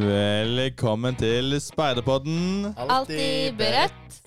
[0.00, 2.66] Velkommen til Speiderpodden.
[2.76, 4.22] Alltid beredt.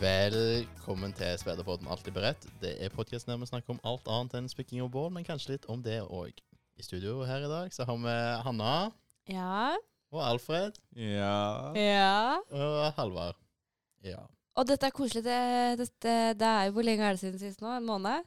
[0.00, 2.46] Velkommen til Speiderpodden Alltid beredt.
[2.62, 5.56] Det er podkasten der vi snakker om alt annet enn spikking og bål, men kanskje
[5.56, 6.38] litt om det òg.
[6.78, 8.14] I studio her i dag så har vi
[8.46, 8.72] Hanna
[9.28, 9.74] Ja.
[10.12, 12.38] og Alfred Ja Ja.
[12.50, 13.34] og Halvard.
[14.04, 14.22] Ja.
[14.58, 15.22] Og dette er koselig.
[15.26, 15.38] Det,
[15.78, 17.70] dette, det er jo Hvor lenge er det siden sist nå?
[17.76, 18.26] En måned?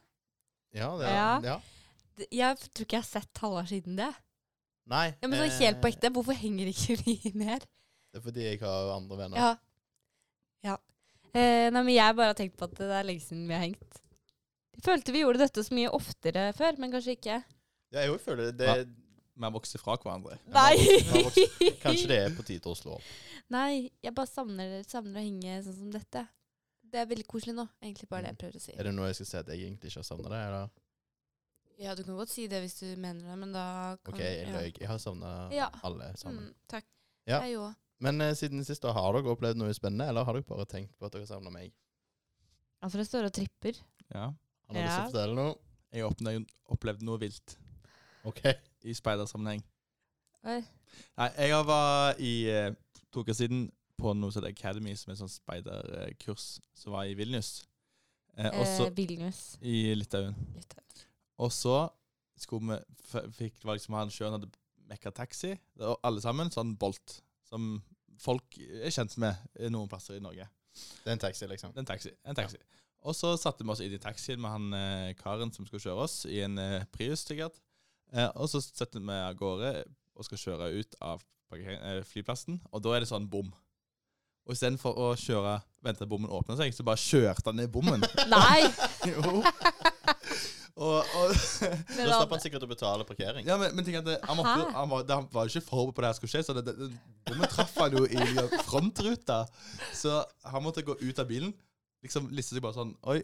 [0.72, 1.32] Ja, det Ja.
[1.44, 1.58] ja.
[2.32, 4.10] Jeg tror ikke jeg har sett halvår siden det.
[4.92, 5.06] Nei.
[5.22, 7.64] Ja, men sånn helt på ekte, hvorfor henger ikke vi mer?
[8.12, 9.40] Det er fordi jeg har andre venner.
[9.40, 9.50] Ja.
[10.68, 10.76] ja.
[11.32, 13.64] Eh, nei, men jeg bare har tenkt på at det er lenge siden vi har
[13.64, 14.00] hengt.
[14.76, 17.38] Jeg følte vi gjorde dette så mye oftere før, men kanskje ikke.
[17.92, 19.01] Ja, jeg føler det, det
[19.34, 20.36] Vi har vokst fra hverandre.
[20.52, 20.74] Nei!
[21.82, 23.10] Kanskje det er på tide å slå opp.
[23.52, 26.26] Nei, jeg bare savner, savner å henge sånn som dette.
[26.92, 27.64] Det er veldig koselig nå.
[27.80, 28.74] Egentlig bare det jeg prøver å si.
[28.76, 30.40] Er det noe jeg skal si at jeg egentlig ikke har savna det?
[30.50, 30.72] Eller?
[31.82, 33.64] Ja, du kan godt si det hvis du mener det, men da
[34.04, 34.52] kan OK, jeg ja.
[34.52, 34.68] løy.
[34.76, 35.70] Jeg har savna Ja.
[35.88, 36.50] alle sammen.
[36.50, 36.86] Mm, takk.
[37.26, 37.40] Ja.
[37.46, 37.72] Jeg òg.
[38.02, 40.92] Men eh, siden sist, da, har dere opplevd noe spennende, eller har dere bare tenkt
[40.98, 41.72] på at dere savner meg?
[42.82, 43.78] Altså, det står og tripper.
[44.12, 44.28] Ja.
[44.28, 45.56] Har har lyst til å fortelle noe?
[45.92, 46.44] Jeg har
[46.76, 47.56] opplevd noe vilt
[48.28, 48.42] OK.
[48.84, 49.62] I speidersammenheng.
[50.44, 50.60] Oi.
[51.18, 52.72] Nei, jeg var i eh,
[53.12, 53.66] to uker siden
[54.00, 57.62] på noe som heter Academy, som er en sånn speiderkurs som var i Vilnius.
[58.36, 59.42] Eh, også, Eh, Vilnius.
[59.60, 60.34] i Litauen.
[60.56, 61.04] Litauen.
[61.38, 61.76] Og så
[62.38, 64.50] skulle vi fikk, det var liksom han sjøl hadde
[64.90, 67.82] mekka taxi, og alle sammen, sånn Bolt, som
[68.18, 69.36] folk er kjent med
[69.70, 70.48] noen plasser i Norge.
[70.72, 71.72] Det er en taxi, liksom.
[71.72, 72.10] Det er En taxi.
[72.24, 72.58] En taxi.
[73.02, 76.04] Og så satte vi oss inn i taxien med han eh, karen som skulle kjøre
[76.04, 77.58] oss, i en eh, Prius sikkert.
[78.12, 79.72] Eh, og så setter vi av gårde
[80.12, 81.22] og skal kjøre ut av
[81.56, 83.48] eh, flyplassen, og da er det sånn bom.
[84.42, 88.02] Og istedenfor å kjøre, vente til bommen åpner seg, så bare kjørte han ned bommen.
[88.32, 88.66] Nei!
[89.12, 89.38] jo.
[90.82, 93.46] og, og Da slapp han- sikkert å betale parkering.
[93.48, 95.96] Ja, men, men tenk at det, han, måtte, han, var, han var jo ikke forberedt
[95.96, 96.90] på det her skulle skje, så det, det, det,
[97.30, 99.44] bommen traff han jo i frontruta.
[99.94, 100.18] Så
[100.52, 101.54] han måtte gå ut av bilen.
[102.02, 103.20] Liksom liste seg bare sånn Oi.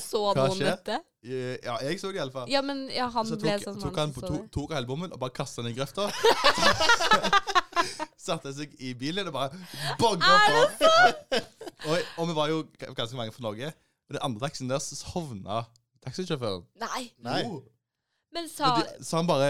[0.00, 0.68] Så noen skjer?
[0.70, 0.98] dette?
[1.22, 2.48] Ja, jeg så det iallfall.
[2.50, 5.12] Ja, men ja, han så ble tok, sånn tok han på, to, tok hele bommen
[5.14, 6.08] og bare kasta den i grøfta.
[8.26, 9.60] Satte seg i bilen og bare
[10.00, 11.40] bonga på.
[11.82, 12.58] Og, og vi var jo
[12.94, 13.72] ganske mange fra Norge.
[14.06, 15.64] Og den andre taxien der så sovna
[16.04, 16.62] taxisjåføren.
[16.78, 17.00] Nei.
[17.26, 17.40] Nei.
[17.48, 17.64] Oh.
[18.30, 19.48] Men sa Men så han bare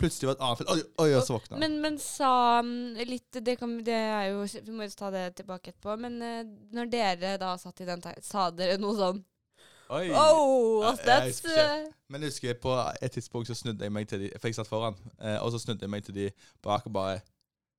[0.00, 0.72] plutselig var et annet felt.
[0.72, 1.60] Oi, oi, og så våkna han.
[1.60, 2.30] men, men sa
[3.04, 5.98] litt det, kan, det er jo Vi må jo ta det tilbake etterpå.
[6.00, 6.40] Men eh,
[6.74, 9.20] når dere da satt i den Sa dere noe sånn
[9.90, 10.08] Oi.
[10.16, 12.72] Oh, jeg that's husker eh, Men jeg husker på
[13.02, 15.58] et tidspunkt så snudde jeg meg til de For jeg satt foran, eh, og så
[15.60, 16.30] snudde jeg meg til de
[16.64, 17.20] bak og bare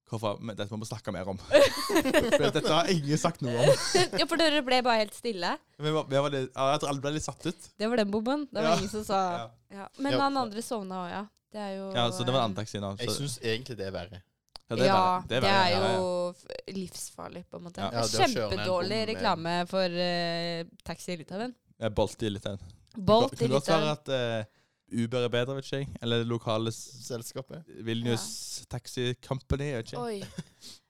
[0.06, 0.38] Hvorfor?
[0.40, 1.40] Men dette må vi snakke mer om.
[2.38, 3.72] For dette har ingen sagt noe om.
[4.20, 5.56] Ja, for dere ble bare helt stille.
[5.82, 7.66] Vi var, vi var litt, ja, jeg tror alle ble litt satt ut.
[7.82, 8.44] Det var den bomben.
[8.52, 8.76] Det var Ja.
[8.78, 9.48] ingen som sa Ja.
[9.80, 9.88] ja.
[9.98, 10.20] Men Ja.
[10.28, 11.24] han andre sovna òg, ja.
[11.56, 12.94] Det er jo ja, Så det var en annen taxi nå.
[13.02, 14.22] Jeg syns egentlig det er verre.
[14.22, 15.28] ja, Ja, verre.
[15.28, 15.92] det er, verre, ja, ja.
[15.98, 17.82] jo f- livsfarlig, på en måte.
[17.82, 17.90] Ja.
[17.90, 21.12] Det Ja, er det å kjøre ned en Kjempedårlig bom med- reklame for eh, taxi
[21.14, 21.56] i Litauen.
[21.80, 22.44] Jeg bolte i litt.
[22.44, 22.60] den.
[22.96, 25.90] Bolt i Det kan godt være at uh, Uber er bedre, vet ikke jeg.
[26.02, 27.66] Eller det lokale Selskapet.
[27.84, 29.72] Vilnius Taxi Company.
[29.72, 30.02] Jeg vet ikke.
[30.02, 30.20] Oi.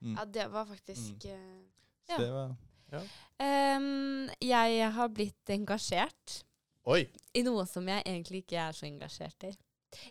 [0.01, 0.15] Mm.
[0.19, 1.65] Ja, det var faktisk mm.
[2.05, 2.17] Så ja.
[2.21, 2.55] det var
[3.41, 6.35] em, Jeg har blitt engasjert
[6.85, 7.07] Oi!
[7.33, 9.51] i noe som jeg egentlig ikke er så engasjert i.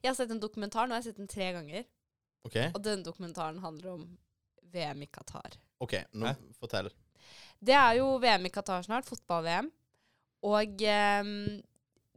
[0.01, 1.87] Jeg har sett en dokumentar, nå har jeg sett den tre ganger.
[2.45, 2.73] Okay.
[2.75, 4.05] Og den dokumentaren handler om
[4.75, 5.55] VM i Qatar.
[5.79, 6.35] ok, nå Hæ?
[6.59, 6.91] fortell.
[7.61, 9.71] Det er jo VM i Qatar snart, fotball-VM.
[10.44, 10.84] Og
[11.25, 11.34] um,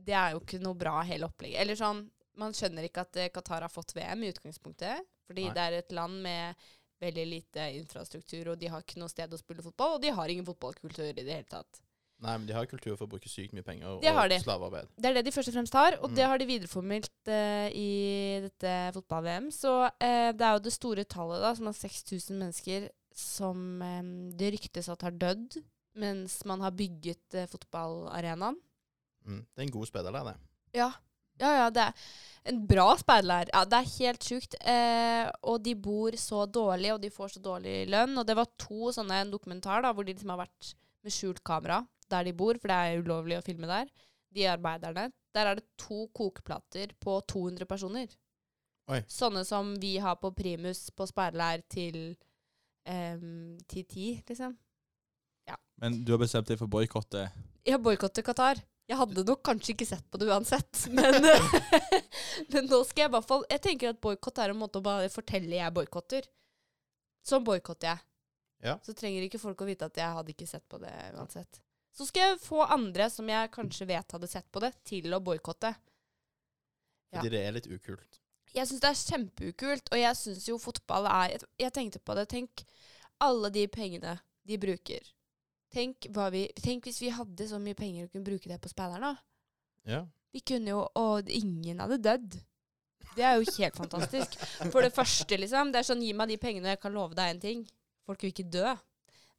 [0.07, 1.61] det er jo ikke noe bra hele opplegget.
[1.63, 2.03] Eller sånn,
[2.39, 5.07] man skjønner ikke at eh, Qatar har fått VM i utgangspunktet.
[5.27, 5.53] Fordi Nei.
[5.55, 6.67] det er et land med
[7.03, 10.31] veldig lite infrastruktur, og de har ikke noe sted å spille fotball, og de har
[10.33, 11.81] ingen fotballkultur i det hele tatt.
[12.17, 14.39] Nei, men de har kultur for å bruke sykt mye penger Det og de.
[14.41, 14.88] slavearbeid.
[14.97, 16.15] Det er det de først og fremst har, og Mm.
[16.17, 17.91] det har de videreformidlet uh, i
[18.47, 19.51] dette fotball-VM.
[19.53, 24.31] Så uh, det er jo det store tallet, da, som er 6000 mennesker som um,
[24.38, 25.59] det ryktes at har dødd
[25.99, 28.57] mens man har bygget eh, fotballarenaen.
[29.27, 29.44] Mm.
[29.44, 30.38] Det er en god speiderlær, det.
[30.77, 30.91] Ja.
[31.38, 32.07] Ja, ja, det er
[32.49, 33.51] en bra speiderlær.
[33.53, 34.55] Ja, det er helt sjukt.
[34.61, 38.17] Eh, og de bor så dårlig, og de får så dårlig lønn.
[38.17, 40.73] Og det var to sånne en dokumentar da, hvor de liksom har vært
[41.05, 43.89] med skjult kamera der de bor, for det er ulovlig å filme der.
[44.33, 45.09] De arbeiderne.
[45.35, 48.13] Der er det to kokeplater på 200 personer.
[48.88, 49.01] Oi.
[49.11, 52.15] Sånne som vi har på primus på speiderlær til
[52.88, 54.55] em, til ti, liksom.
[55.81, 57.27] Men du har bestemt deg for å boikotte.
[57.68, 58.62] Jeg boikotter Qatar.
[58.88, 61.18] Jeg hadde nok kanskje ikke sett på det uansett, men,
[62.53, 64.85] men nå skal jeg i hvert fall Jeg tenker at boikott er en måte å
[64.85, 66.29] bare fortelle jeg boikotter.
[67.27, 68.03] Sånn boikotter jeg.
[68.63, 68.77] Ja.
[68.85, 71.59] Så trenger ikke folk å vite at jeg hadde ikke sett på det uansett.
[71.97, 75.19] Så skal jeg få andre som jeg kanskje vet hadde sett på det, til å
[75.23, 75.73] boikotte.
[77.12, 77.19] Ja.
[77.19, 78.19] Fordi det er litt ukult.
[78.56, 82.15] Jeg syns det er kjempeukult, og jeg syns jo fotball er jeg, jeg tenkte på
[82.18, 82.27] det.
[82.31, 82.63] Tenk
[83.23, 84.15] alle de pengene
[84.47, 85.12] de bruker.
[85.74, 88.69] Tenk, hva vi, tenk hvis vi hadde så mye penger og kunne bruke det på
[88.72, 89.18] spillerne.
[89.88, 90.06] Ja.
[90.34, 92.38] Vi kunne jo Og ingen hadde dødd.
[93.18, 94.36] Det er jo helt fantastisk.
[94.72, 95.72] For det første, liksom.
[95.74, 97.64] Det er sånn, gi meg de pengene, og jeg kan love deg en ting.
[98.06, 98.75] Folk vil ikke dø.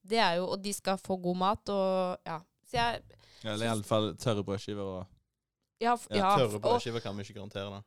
[0.08, 2.40] Det er jo, Og de skal få god mat og Ja.
[2.68, 3.02] Så jeg
[3.44, 5.06] Ja, Eller iallfall tørre brødskiver og
[5.80, 5.94] Ja.
[5.94, 7.70] f- Ja, ja Tørre og- brødskiver kan vi ikke garantere.
[7.70, 7.80] da.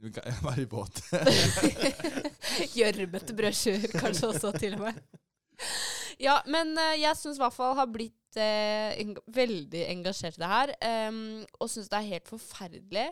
[0.00, 1.02] Du kan- Var i båt.
[2.76, 4.94] Gjørmete brødskiver, kanskje også, til og med.
[6.20, 10.42] Ja, men uh, jeg syns i hvert fall har blitt uh, eng veldig engasjert i
[10.42, 10.74] det her.
[11.08, 11.22] Um,
[11.60, 13.08] og syns det er helt forferdelig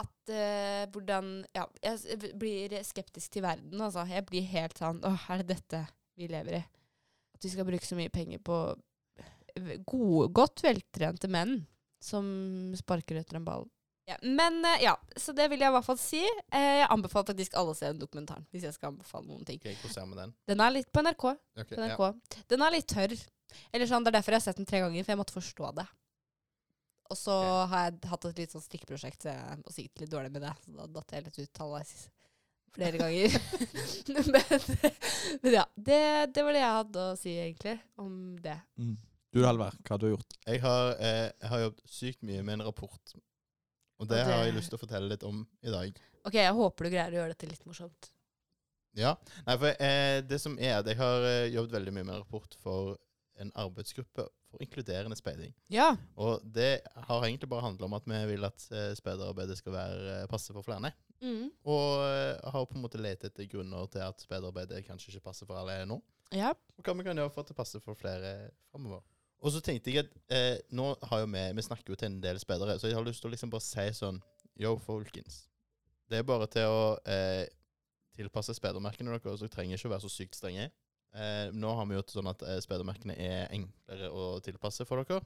[0.00, 4.06] at uh, hvordan Ja, jeg blir skeptisk til verden, altså.
[4.08, 5.82] Jeg blir helt sånn Å, er det dette
[6.16, 6.64] vi lever i?
[7.36, 8.62] At vi skal bruke så mye penger på
[9.84, 11.58] gode, godt veltrente menn
[12.02, 12.26] som
[12.78, 13.66] sparker etter en ball.
[14.04, 16.22] Ja, men eh, ja, så det vil jeg i hvert fall si.
[16.50, 19.60] Eh, jeg anbefaler faktisk alle å se den dokumentaren, hvis jeg skal anbefale noen ting.
[19.62, 20.34] Den?
[20.50, 21.26] Den er litt på NRK.
[21.62, 22.40] Okay, På ja.
[22.50, 23.14] Den er litt tørr.
[23.70, 25.70] Eller sånn, Det er derfor jeg har sett den tre ganger, for jeg måtte forstå
[25.78, 25.86] det.
[27.12, 27.68] Og så okay.
[27.70, 30.52] har jeg hatt et litt sånn strikkeprosjekt, så jeg var sikkert litt dårlig med det.
[30.64, 31.94] Så da datt jeg litt ut halvveis
[32.72, 33.38] flere ganger.
[34.32, 34.42] men,
[35.44, 36.02] men ja, det,
[36.34, 38.58] det var det jeg hadde å si, egentlig, om det.
[38.80, 38.96] Mm.
[39.32, 40.34] Du Halvard, hva har du gjort?
[40.44, 43.14] Jeg har, eh, jeg har jobbet sykt mye med en rapport.
[44.02, 45.98] Og det, Og det- har jeg lyst til å fortelle litt om i dag.
[46.26, 48.10] Ok, jeg håper du greier å gjøre dette litt morsomt.
[48.98, 49.14] Ja,
[49.46, 52.54] Nei, for eh, det som er at Jeg har eh, jobbet veldig mye med rapport
[52.60, 52.98] for
[53.40, 55.54] en arbeidsgruppe for inkluderende speiding.
[55.72, 55.96] Ja.
[56.20, 60.18] Og det har egentlig bare handla om at vi vil at eh, speiderarbeidet skal være
[60.18, 60.92] eh, passe for flere.
[61.22, 61.48] Mm.
[61.64, 62.02] Og
[62.52, 65.86] har på en måte lett etter grunner til at speiderarbeidet kanskje ikke passer for alle
[65.86, 66.02] nå.
[66.34, 66.50] Ja.
[66.76, 69.00] Og hva vi kan gjøre for at det passer for flere framover.
[69.42, 72.20] Og så tenkte jeg at eh, nå har jo vi Vi snakker jo til en
[72.22, 74.20] del spillere, så jeg har lyst til å liksom bare si sånn
[74.60, 75.48] Yo, folkens.
[76.10, 77.46] Det er bare til å eh,
[78.14, 80.66] tilpasse spedermerkene deres, så dere trenger ikke å være så sykt strenge.
[81.16, 85.24] Eh, nå har vi gjort sånn at eh, spedermerkene er enklere å tilpasse for dere.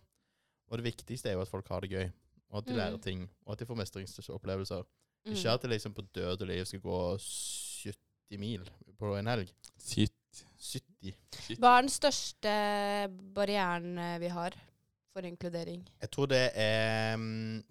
[0.71, 2.07] Og det viktigste er jo at folk har det gøy,
[2.53, 2.79] og at de Mm.
[2.79, 4.87] lærer ting, og at de får mestringsopplevelser.
[5.27, 5.35] Mm.
[5.35, 8.65] Ikke at det liksom på død og liv skal gå 70 mil
[8.99, 9.51] på en helg.
[9.79, 10.16] Sitt.
[10.59, 11.59] 70.
[11.61, 12.53] Hva er den største
[13.37, 14.57] barrieren eh, vi har
[15.15, 15.85] for inkludering?
[16.03, 17.63] Jeg tror det er um,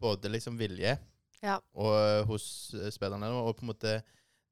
[0.00, 0.96] både liksom vilje
[1.42, 1.58] Ja.
[1.76, 3.98] og, eh, hos uh, spillerne, og på en måte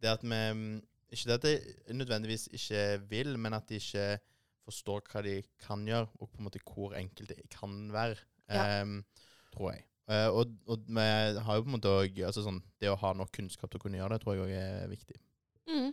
[0.03, 0.83] det at vi mm,
[1.15, 1.45] Ikke det at
[1.87, 4.19] de nødvendigvis ikke vil, men at de ikke
[4.65, 8.17] forstår hva de kan gjøre, og på en måte hvor enkelt det kan være.
[8.51, 8.83] Ja.
[8.83, 9.05] um,
[9.55, 9.85] tror jeg.
[10.11, 11.01] Uh, og, og vi
[11.47, 13.85] har jo på en måte òg altså sånn, Det å ha nok kunnskap til å
[13.87, 15.17] kunne gjøre det, tror jeg òg er viktig.
[15.71, 15.93] Mm.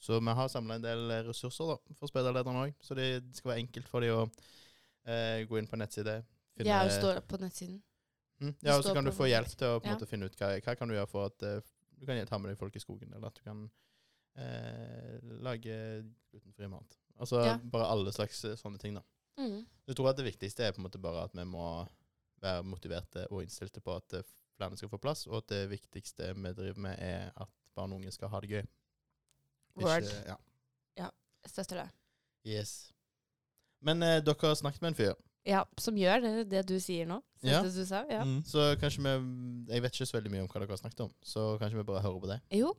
[0.00, 3.52] Så vi har samla en del eh, ressurser da, for speiderlederne òg, så det skal
[3.52, 4.22] være enkelt for dem å
[5.04, 6.22] eh, gå inn på nettside.
[6.56, 7.82] Finne, er jo står på nettsiden.
[8.40, 9.98] Mm, ja, og så kan du få hjelp til å på Ja.
[9.98, 11.60] måte finne ut hva, hva kan du gjøre for at eh,
[12.00, 13.66] du kan ta med deg folk i skogen, eller at du kan
[14.40, 15.76] eh, lage
[16.32, 16.96] glutenfri mat.
[17.20, 17.58] Altså Ja.
[17.58, 19.02] bare alle slags sånne ting, da.
[19.36, 19.66] Mm.
[19.86, 21.86] Jeg tror at det viktigste er på en måte bare at vi må
[22.40, 24.22] være motiverte og innstilte på at
[24.56, 28.00] flere skal få plass, og at det viktigste vi driver med, er at barn og
[28.00, 28.66] unge skal ha det gøy.
[29.84, 30.08] Word.
[30.26, 30.36] ja.
[30.98, 31.08] ja.
[31.46, 31.88] støtter det.
[32.46, 32.92] Yes.
[33.82, 37.06] Men eh, dere har snakket med en fyr, Ja, som gjør det, det du sier
[37.08, 37.22] nå.
[37.40, 37.62] Så Ja.
[37.64, 38.24] Det du sa, ja.
[38.24, 38.42] Mm.
[38.44, 39.12] så kanskje vi
[39.72, 41.84] Jeg vet ikke så veldig mye om hva dere har snakket om, så kanskje vi
[41.88, 42.40] bare hører på det.
[42.60, 42.74] Jo.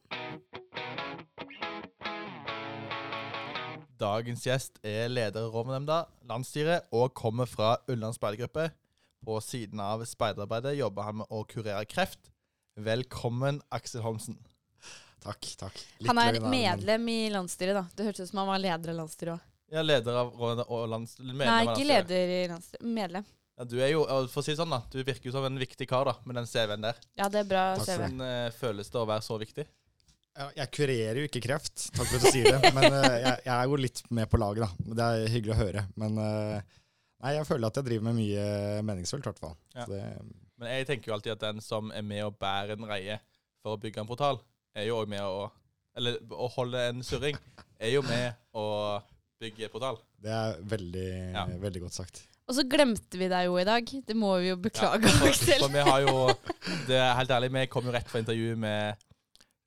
[4.02, 8.72] Dagens gjest er leder i Rovnemnda, landsstyret, og kommer fra Ulland speidergruppe.
[9.22, 12.32] På siden av speiderarbeidet jobber han med å kurere kreft.
[12.82, 14.40] Velkommen, Aksel Holmsen.
[15.22, 15.82] Takk, takk.
[16.08, 17.86] Han er medlem i landsstyret, da.
[17.96, 19.44] Det hørtes ut som han var leder i landsstyret òg.
[19.72, 21.13] Ja, leder av og lands...
[21.22, 22.88] Nei, ikke leder i landsstyret.
[22.98, 23.28] Medlem.
[23.62, 24.01] Ja, du er jo,
[24.32, 26.50] for å si sånn da, du virker jo som en viktig kar da, med den
[26.50, 26.98] CV-en der.
[27.20, 27.94] Ja, det er bra Takk CV.
[28.00, 29.66] Hvordan uh, føles det å være så viktig?
[30.32, 32.72] Ja, jeg kurerer jo ikke kreft, takk for at du sier det.
[32.74, 34.96] Men uh, jeg, jeg er jo litt med på laget, da.
[34.98, 35.84] Det er hyggelig å høre.
[36.01, 36.78] Men uh,
[37.22, 38.46] nei, jeg føler at jeg driver med mye
[38.90, 39.58] meningsfullt, i hvert fall.
[39.78, 39.86] Ja.
[40.62, 43.22] Men jeg tenker jo alltid at den som er med og bærer en reie
[43.62, 44.42] for å bygge en portal,
[44.75, 45.50] er jo også med å
[46.00, 47.36] Eller å holde en surring,
[47.75, 49.01] er jo med å
[49.42, 49.98] bygge portal.
[50.24, 51.46] det er veldig, Ja.
[51.60, 52.22] veldig godt sagt.
[52.48, 53.84] Og så glemte vi deg jo i dag.
[54.08, 56.16] Det må vi jo beklage, Ja, for, for vi har jo
[56.88, 59.08] Det er helt ærlig, vi kom jo rett fra intervju med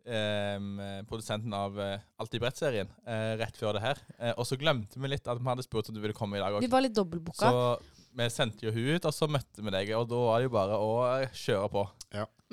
[0.04, 0.76] Um,
[1.08, 4.00] produsenten av uh, Alltid Brett-serien uh, rett før det her.
[4.18, 6.42] Uh, og så glemte vi litt at vi hadde spurt om du ville komme i
[6.42, 7.48] dag Vi var litt dobbeltbooka.
[8.14, 9.88] Vi sendte jo hun ut, og så møtte vi deg.
[9.98, 10.90] Og da var det jo bare å
[11.34, 11.82] kjøre på.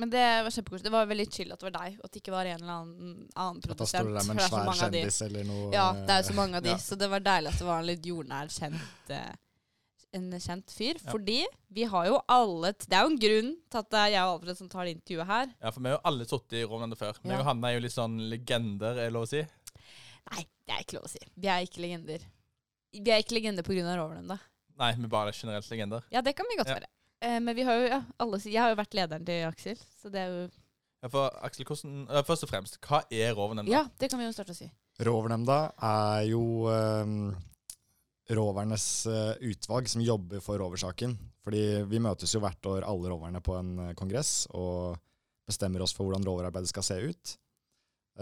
[0.01, 0.87] Men det var kjempekoselig.
[0.87, 2.73] Det var veldig chill at det var deg, og at det ikke var en eller
[2.73, 4.01] annen, annen At da produsent.
[4.01, 6.35] står du der med en er svær kjendis eller noe Ja, det er jo så
[6.39, 6.77] mange av de, ja.
[6.81, 9.35] så det var deilig at det var en litt jordnær, kjent, eh,
[10.17, 10.97] en kjent fyr.
[11.03, 11.11] Ja.
[11.11, 11.37] Fordi
[11.77, 14.23] vi har jo alle t- Det er jo en grunn til at det er jeg
[14.25, 15.53] og Alfred som tar det intervjuet her.
[15.61, 17.13] Ja, for vi har jo alle sittet i Rovnende før.
[17.13, 17.27] Ja.
[17.29, 19.43] Men Johanne er jo litt sånn legender, er det lov å si.
[20.31, 21.21] Nei, det er ikke lov å si.
[21.37, 22.25] Vi er ikke legender.
[22.97, 23.85] Vi er ikke legender pga.
[24.01, 24.39] Rovernemnda.
[24.79, 26.03] Nei, vi bare er generelt legender.
[26.11, 26.75] Ja, det kan vi godt Ja.
[26.79, 26.87] være.
[27.21, 30.09] Eh, men vi har jo, ja, alle, jeg har jo vært lederen til Aksel, så
[30.11, 30.49] det er jo
[31.03, 33.69] Ja, for Aksel, hvordan, øh, Først og fremst, hva er Rovnemnda?
[33.71, 34.69] Ja, det kan vi jo starte å si.
[35.01, 37.35] Rovernemnda er jo um,
[38.31, 41.17] rovernes eh, utvalg som jobber for roversaken.
[41.43, 44.97] Fordi vi møtes jo hvert år, alle roverne, på en eh, kongress og
[45.49, 47.33] bestemmer oss for hvordan roverarbeidet skal se ut.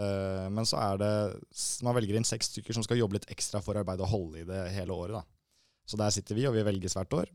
[0.00, 1.12] Eh, men så er det
[1.52, 4.40] s- Man velger inn seks stykker som skal jobbe litt ekstra for arbeidet og holde
[4.40, 5.20] i det hele året.
[5.20, 5.22] da.
[5.90, 7.32] Så der sitter vi, og vi velges hvert år.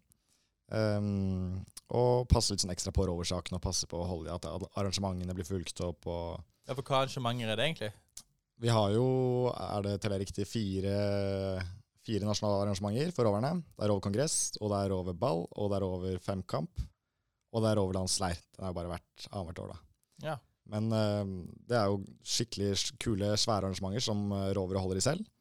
[0.72, 1.60] Um,
[1.94, 5.46] og passer litt sånn ekstra på roversaken og passer på å holde at arrangementene blir
[5.46, 6.08] fulgt opp.
[6.66, 7.92] Ja, for hva arrangementer er det egentlig?
[8.62, 9.06] vi har jo,
[9.52, 10.96] er det teller jeg riktig, fire,
[12.08, 13.58] fire nasjonale arrangementer for roverne.
[13.76, 16.84] Det er roverkongress, og det er roverball, og det er over femkamp,
[17.52, 18.40] og det er roverlandsleir.
[18.56, 19.80] Den har jo bare vært annethvert år, da.
[20.30, 20.36] Ja.
[20.72, 21.24] Men uh,
[21.70, 25.35] det er jo skikkelig kule, svære arrangementer som uh, rovere holder i selv, eh,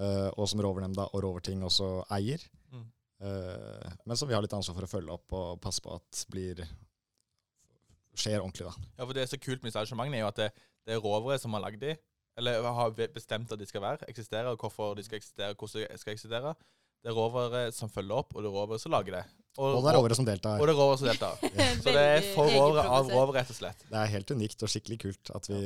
[0.00, 2.42] og som Rovernemnda og Roverting også eier.
[2.72, 2.86] Mm.
[3.20, 6.22] Eh, men som vi har litt ansvar for å følge opp og passe på at
[6.32, 6.62] blir
[8.16, 8.88] skjer ordentlig, da.
[8.98, 10.50] Ja, for Det er så kult med disse arrangementene, er jo at det,
[10.86, 11.94] det er rovere som har lagd de,
[12.40, 16.00] eller har bestemt at de skal være, eksistere, og hvorfor de skal eksistere, hvordan de
[16.00, 16.54] skal eksistere.
[17.00, 19.22] Det er rovere som følger opp, og det er rovere som lager det.
[19.60, 20.60] Og det er rovere som deltar.
[20.60, 21.44] Og det er rovere som deltar.
[21.84, 23.84] Så det er for rovere av rovere, rett og slett.
[23.88, 25.60] Det er helt unikt og skikkelig kult at vi,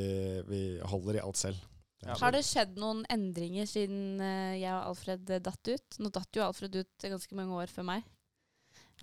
[0.49, 1.59] vi holder i alt selv.
[2.05, 5.99] Ja, Har det skjedd noen endringer siden eh, jeg og Alfred eh, datt ut?
[6.01, 8.05] Nå datt jo Alfred ut ganske mange år før meg.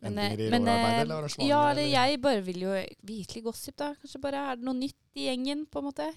[0.02, 1.50] Men, eh, Endringer i men, roverarbeidet eh, eller arrangementet?
[1.50, 1.96] Ja, eller eller?
[2.12, 2.76] jeg bare vil jo
[3.12, 3.92] virkelig gossip, da.
[4.02, 6.08] Kanskje bare er det noe nytt i gjengen, på en måte?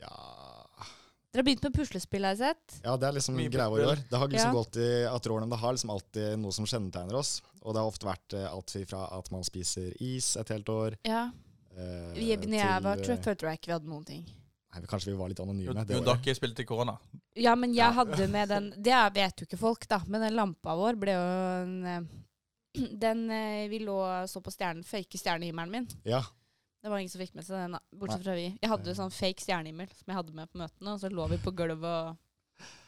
[0.00, 0.14] Ja.
[1.32, 2.78] Dere har begynt med puslespill, har jeg sett.
[2.84, 4.00] ja, det er liksom Mye greia vår i år.
[4.08, 4.56] Det har liksom Ja.
[4.56, 7.42] gått i at Rånemnda har liksom alltid noe som kjennetegner oss.
[7.60, 10.96] Og det har ofte vært eh, alt fra at man spiser is et helt år
[11.04, 11.30] Ja.
[11.76, 14.24] eh, Vi, er jeg var, til, tror, jeg følte jeg ikke vi hadde noen ting.
[14.76, 16.22] Nei, Kanskje vi var litt anonyme det jo, året.
[16.26, 16.98] dere spilte i korona.
[17.36, 17.92] Ja, men jeg Ja.
[17.96, 20.00] hadde med den Det vet jo ikke folk, da.
[20.06, 21.26] Men den lampa vår ble jo
[21.64, 22.00] en eh,
[23.06, 25.88] Den eh, Vi lå og så på stjernen, fake stjernehimmelen min.
[26.04, 26.20] Ja,
[26.82, 27.80] Det var ingen som fikk med seg den, da.
[27.96, 28.50] Bortsett fra vi.
[28.60, 31.38] Jeg hadde sånn fake stjernehimmel som jeg hadde med på møtene, og så lå vi
[31.42, 32.18] på gulvet og,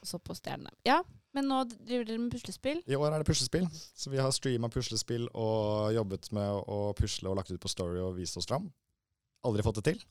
[0.03, 0.71] og så på stjernene.
[0.87, 1.01] Ja,
[1.35, 2.83] men nå driver dere med puslespill.
[2.87, 3.67] I år er det puslespill.
[3.73, 7.99] Så vi har streama puslespill og jobbet med å pusle og lagt ut på Story
[8.05, 8.69] og vist oss fram.
[9.45, 10.05] Aldri fått det til.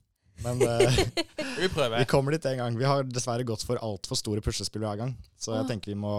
[0.45, 0.97] Men uh,
[1.61, 1.97] Vi prøver.
[1.97, 2.75] vi kommer dit en gang.
[2.77, 5.15] Vi har dessverre gått for altfor store puslespill hver gang.
[5.37, 5.67] Så jeg Ah.
[5.71, 6.11] tenker vi må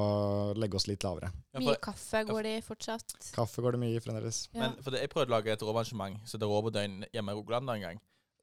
[0.59, 1.31] legge oss litt lavere.
[1.55, 3.15] Ja, Mye kaffe går det i fortsatt.
[3.37, 4.49] Kaffe går det mye i fremdeles.
[4.53, 4.65] Ja.
[4.65, 7.35] men, for det, jeg prøvde å lage et rovarrangement så det rår på døgn hjemme
[7.35, 8.01] i Rogaland en gang.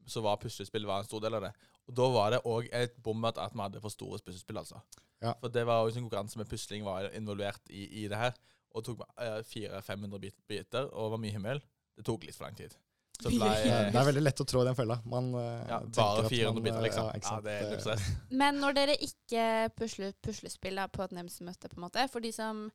[0.08, 1.54] Så var puslespill var en stor del av det.
[1.90, 4.80] Og da var det òg et bommert at vi hadde for store puslespill, altså.
[5.22, 5.34] Ja.
[5.42, 8.34] For det var også en konkurranse med pusling var involvert i, i det her.
[8.76, 11.62] Og tok uh, 400-500 biter, og var mye himmel.
[11.96, 12.74] Det tok litt for lang tid.
[13.16, 14.98] Så det ble Det er, veldig lett å trå i den fella.
[15.10, 17.08] Man eh, ja, bare 400 biter, eh, liksom.
[17.08, 18.10] Ja, Ja, det er stress.
[18.42, 19.46] Men når dere ikke
[19.78, 22.66] pusler puslespill på et nemndsmøte, på en måte for de som,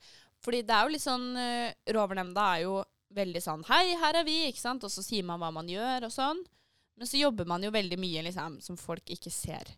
[0.45, 2.81] Fordi det er jo litt sånn uh, Rovernemnda er jo
[3.15, 4.87] veldig sånn Hei, her er vi, ikke sant?
[4.87, 6.43] Og så sier man hva man gjør, og sånn.
[6.97, 9.69] Men så jobber man jo veldig mye liksom, som folk ikke ser.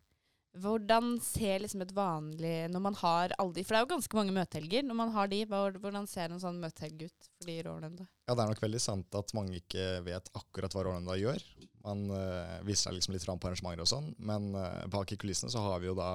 [0.60, 4.16] Hvordan ser liksom et vanlig Når man har alle de For det er jo ganske
[4.18, 4.84] mange møtehelger.
[4.84, 8.04] Når man har de, hvordan ser en sånn møtehelg ut for de i Rålenda?
[8.28, 11.40] Ja, det er nok veldig sant at mange ikke vet akkurat hva Rålenda gjør.
[11.86, 15.18] Man øh, viser seg liksom litt fram på arrangementer og sånn, men øh, bak i
[15.18, 16.12] kulissene så har vi jo da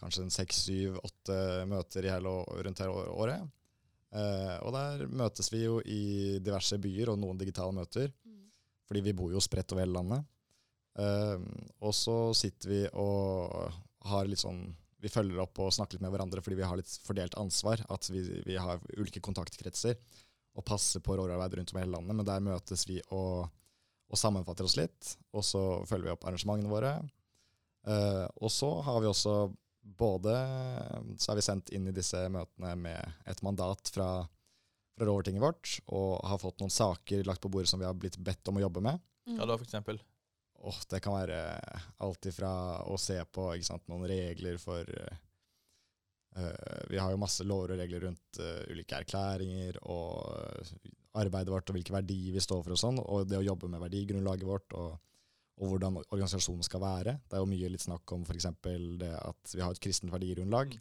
[0.00, 1.36] kanskje en seks, syv, åtte
[1.70, 2.32] møter i hele,
[2.66, 3.52] rundt hele året.
[4.12, 8.10] Uh, og der møtes vi jo i diverse byer og noen digitale møter,
[8.88, 10.26] fordi vi bor jo spredt over hele landet.
[10.98, 11.38] Eh,
[11.80, 13.72] og så sitter vi og
[14.10, 14.66] har litt sånn
[15.02, 17.80] Vi følger opp og snakker litt med hverandre fordi vi har litt fordelt ansvar.
[17.90, 19.96] At vi, vi har ulike kontaktkretser
[20.52, 22.16] og passer på råarbeid rundt om i hele landet.
[22.18, 23.48] Men der møtes vi og,
[24.12, 26.92] og sammenfatter oss litt, og så følger vi opp arrangementene våre.
[27.82, 29.34] Uh, og så har vi også
[29.82, 30.30] både
[31.18, 34.06] Så er vi sendt inn i disse møtene med et mandat fra,
[34.94, 38.20] fra Rovertinget vårt, og har fått noen saker lagt på bordet som vi har blitt
[38.22, 39.02] bedt om å jobbe med.
[39.26, 39.98] ja da, for eksempel?
[40.62, 41.38] Åh, det kan være
[42.06, 42.52] alt ifra
[42.86, 48.06] å se på sant, noen regler for eh, Vi har jo masse lover og regler
[48.06, 50.62] rundt uh, ulike erklæringer og
[51.18, 53.82] arbeidet vårt og hvilke verdier vi står for og sånn, og det å jobbe med
[53.82, 54.94] verdigrunnlaget vårt og,
[55.60, 57.18] og hvordan organisasjonen skal være.
[57.26, 58.48] Det er jo mye litt snakk om f.eks.
[59.02, 60.78] det at vi har et kristent verdigrunnlag,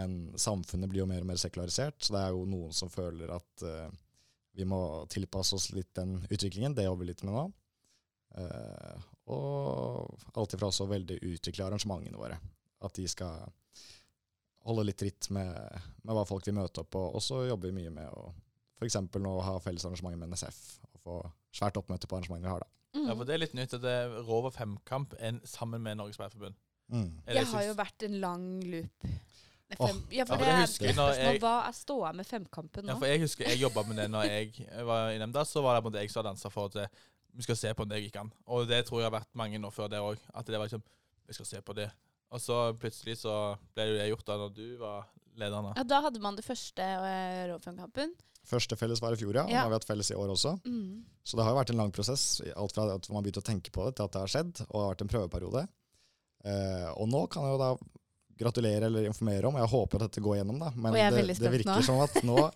[0.00, 3.30] men samfunnet blir jo mer og mer sekularisert, så det er jo noen som føler
[3.36, 3.86] at uh,
[4.56, 4.80] vi må
[5.12, 6.74] tilpasse oss litt den utviklingen.
[6.74, 7.50] Det jobber vi litt med nå.
[8.34, 9.00] Eh,
[9.32, 12.38] og alltid fra også veldig utvikle arrangementene våre.
[12.82, 13.46] At de skal
[14.66, 17.02] holde litt tritt med, med hva folk vil møte opp på.
[17.14, 18.28] Og så jobber vi mye med å
[18.80, 18.98] f.eks.
[19.22, 20.60] nå ha felles arrangement med NSF.
[20.92, 21.18] Og få
[21.54, 22.70] svært oppmøte på arrangementene vi har, da.
[22.92, 23.06] Mm.
[23.08, 25.14] Ja, for det er litt nytt at det er Rover femkamp
[25.48, 26.58] sammen med Norges Speiderforbund.
[26.92, 27.06] Mm.
[27.24, 29.06] Det har jo vært en lang loop.
[29.78, 29.88] Åh.
[29.88, 31.32] Ja, for Ja, for det det er husker jeg spørsmål.
[31.32, 32.88] jeg- Hva er ståa med femkampen nå?
[32.92, 35.44] Ja, for jeg husker jeg jobba med det når jeg var i nemnda.
[35.48, 36.90] Så var det jeg som hadde ansvar for at
[37.32, 38.32] vi skal se på om det gikk an.
[38.52, 40.18] Og det tror jeg har vært mange nå før det òg.
[40.34, 40.82] At det var liksom
[41.28, 41.86] Vi skal se på det.
[42.34, 43.32] Og så plutselig så
[43.76, 45.06] ble det gjort da når du var
[45.38, 45.62] leder.
[45.62, 45.72] Da.
[45.78, 48.12] Ja, da hadde man det første uh, Råfemkampen.
[48.44, 49.44] Første felles var i fjor, ja.
[49.46, 49.62] Nå Ja.
[49.62, 50.56] har vi hatt felles i år også.
[50.66, 51.04] Mm.
[51.24, 52.24] Så det har jo vært en lang prosess.
[52.58, 54.74] Alt fra at man begynte å tenke på det, til at det har skjedd, og
[54.74, 55.62] det har vært en prøveperiode.
[56.42, 57.70] Uh, og nå kan jeg jo da
[58.42, 60.72] gratulere eller informere om, og jeg håper at dette går gjennom, da.
[60.74, 61.86] Men Og det, det virker nå.
[61.86, 62.50] som at nå,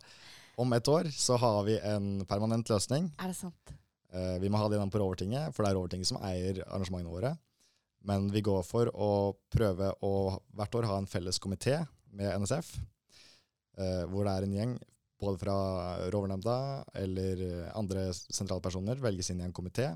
[0.59, 3.12] om et år, så har vi en permanent løsning.
[3.23, 3.76] Er det sant?
[4.16, 7.12] Eh, vi må ha det gjennom på Rovertinget, for det er Rovertinget som eier arrangementene
[7.12, 7.35] våre.
[8.06, 9.11] Men vi går for å
[9.52, 10.12] prøve å
[10.56, 11.80] hvert år ha en felles komité
[12.16, 12.76] med NSF,
[13.82, 14.76] eh, hvor det er en gjeng
[15.20, 15.56] både fra
[16.12, 16.56] Rovernemnda
[17.00, 17.42] eller
[17.76, 19.88] andre sentrale personer velges inn i en komité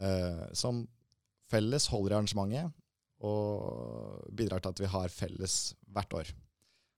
[0.00, 0.80] eh, som
[1.50, 2.76] felles holder i arrangementet
[3.28, 5.56] og bidrar til at vi har felles
[5.92, 6.30] hvert år.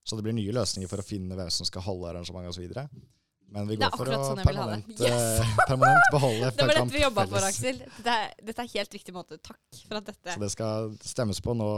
[0.06, 3.02] Så det blir nye løsninger for å finne hvem som skal holde arrangementet osv.
[3.52, 4.82] Men vi Det går for å sånn vil ha det.
[5.68, 6.56] permanent, beholde FK-kamp felles.
[6.56, 7.46] Det var dette vi jobba for.
[7.48, 7.82] Aksel.
[7.98, 9.36] Dette er, dette er helt riktig måte.
[9.44, 11.68] Takk for at dette Så det skal stemmes på nå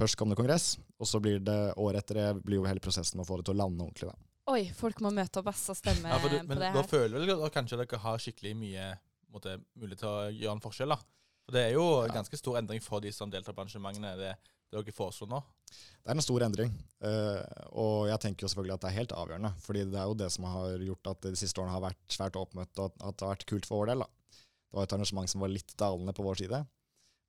[0.00, 3.28] førstkommende kongress, og så blir det året etter det blir jo hele prosessen med å
[3.28, 4.08] få det til å lande ordentlig.
[4.08, 4.16] da.
[4.54, 6.74] Oi, folk må møte opp ass, og stemme Ja, for du, på det her.
[6.74, 8.86] da føler vel dere kanskje dere har skikkelig mye
[9.30, 10.96] måte, mulighet til å gjøre en forskjell, da.
[11.44, 12.14] For det er jo Ja.
[12.16, 14.32] ganske stor endring for de som deltar på arrangementene, det
[14.70, 15.40] dere foreslår nå.
[15.70, 16.72] Det er en stor endring,
[17.06, 19.52] eh, og jeg tenker jo selvfølgelig at det er helt avgjørende.
[19.62, 22.16] fordi det er jo det som har gjort at det de siste årene har vært
[22.16, 24.04] svært oppmøtt, og at det har vært kult for vår del.
[24.04, 24.38] da.
[24.70, 26.62] Det var et arrangement som var litt dalende på vår side,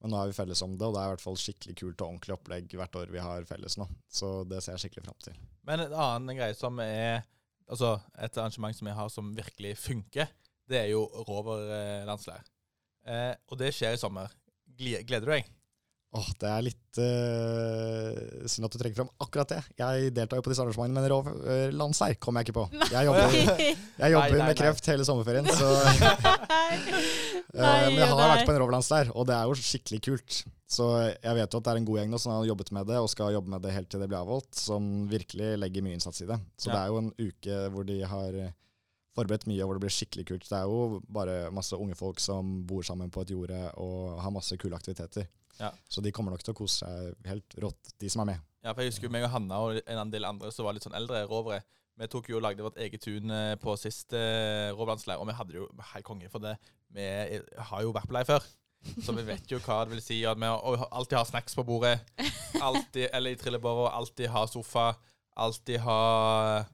[0.01, 2.01] men nå er vi felles om det, og det er i hvert fall skikkelig kult
[2.01, 3.86] og ordentlig opplegg hvert år vi har felles nå.
[4.10, 5.38] Så det ser jeg skikkelig fram til.
[5.67, 7.24] Men en annen greie som er
[7.71, 10.27] Altså, et arrangement som vi har som virkelig funker,
[10.68, 12.44] det er jo Rover-landsleir.
[13.07, 14.33] Eh, og det skjer i sommer.
[14.75, 15.48] Gleder du deg?
[16.11, 19.61] Åh, det er litt uh, synd at du trekker fram akkurat det.
[19.79, 22.65] Jeg deltar jo på disse arrangementene, men rov, uh, landsleir kom jeg ikke på.
[22.91, 24.47] Jeg jobber, jeg jobber nei, nei.
[24.50, 25.69] med kreft hele sommerferien, så
[27.55, 30.41] uh, men jeg har vært på en Roverlandsleir, og det er jo skikkelig kult.
[30.71, 32.87] Så jeg vet jo at det er en god gjeng nå som har jobbet med
[32.91, 35.97] det, og skal jobbe med det helt til det blir avholdt, som virkelig legger mye
[35.97, 36.39] innsats i det.
[36.59, 36.75] Så Ja.
[36.75, 38.53] det er jo en uke hvor de har eh,
[39.15, 40.47] forberedt mye, og hvor det blir skikkelig kult.
[40.47, 44.31] Det er jo bare masse unge folk som bor sammen på et jorde og har
[44.31, 45.27] masse kule aktiviteter.
[45.59, 45.72] Ja.
[45.90, 48.40] Så de kommer nok til å kose seg helt rått, de som er med.
[48.64, 50.85] Ja, for jeg husker jo meg og Hanna og en del andre som var litt
[50.85, 51.64] sånn eldre rovere.
[51.98, 55.35] Vi tok jo og lagde vårt eget tun eh, på siste eh, rovlandsleir, og vi
[55.37, 56.55] hadde det jo helt konge for det.
[56.94, 58.46] Vi er- har jo vært på leir før,
[59.05, 62.00] så vi vet jo hva det vil si at vi alltid har snacks på bordet.
[62.61, 64.96] Alltid, eller i trillebåra, alltid har sofa,
[65.37, 66.66] alltid har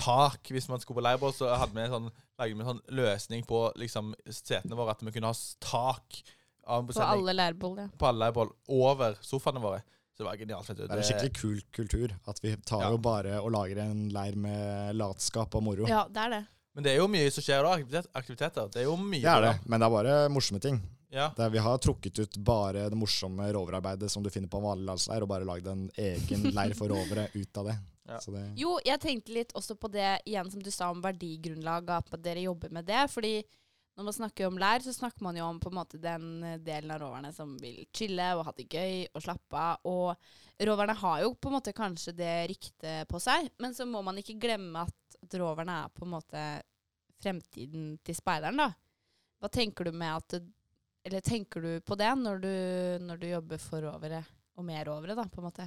[0.00, 1.34] tak hvis man skulle på leirbål.
[1.36, 2.08] Så hadde vi en sånn,
[2.40, 6.22] lagde vi en sånn løsning på liksom, setene våre, at vi kunne ha tak
[6.62, 7.88] På alle leirbål, ja.
[7.98, 9.82] på alle leirbål over sofaene våre.
[10.12, 10.66] Så det var genialt.
[10.76, 12.16] Det er en skikkelig kul kultur.
[12.28, 12.90] At vi tar Ja.
[12.90, 15.86] jo bare og lager en leir med latskap og moro.
[15.88, 16.42] Ja, det er det.
[16.74, 18.68] Men det er jo mye som skjer da, aktiviteter.
[18.72, 20.80] Det er jo mye Det er det, men det er bare morsomme ting.
[21.12, 21.30] Ja.
[21.36, 24.64] Det er, vi har trukket ut bare det morsomme roverarbeidet som du finner på en
[24.64, 27.76] vanlig landsleir, og bare lagd en egen leir for rovere ut av det.
[28.08, 28.20] Ja.
[28.20, 32.08] Så det Jo, jeg tenkte litt også på det igjen som du sa om verdigrunnlaget,
[32.12, 33.04] at dere jobber med det.
[33.12, 33.34] Fordi
[33.96, 36.60] når man snakker om lær, så snakker man jo om på en måte den eh,
[36.64, 39.84] delen av roverne som vil chille og ha det gøy og slappe av.
[39.88, 44.00] Og roverne har jo på en måte kanskje det ryktet på seg, men så må
[44.04, 46.46] man ikke glemme at, at roverne er på en måte
[47.22, 48.72] fremtiden til speideren, da.
[49.42, 50.42] Hva tenker du med at
[51.02, 52.52] Eller tenker du på det når du,
[53.02, 54.22] når du jobber for rovere,
[54.54, 55.66] og med rovere, da, på en måte?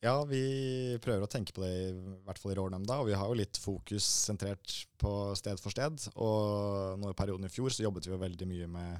[0.00, 3.00] Ja, vi prøver å tenke på det, i hvert fall i Rårnemnda.
[3.02, 6.00] Og vi har jo litt fokus sentrert på sted for sted.
[6.16, 8.94] Og nå i perioden i fjor så jobbet vi jo veldig mye med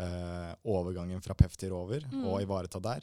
[0.00, 2.22] eh, overgangen fra PEF til rover, Mm.
[2.30, 3.02] og ivareta der.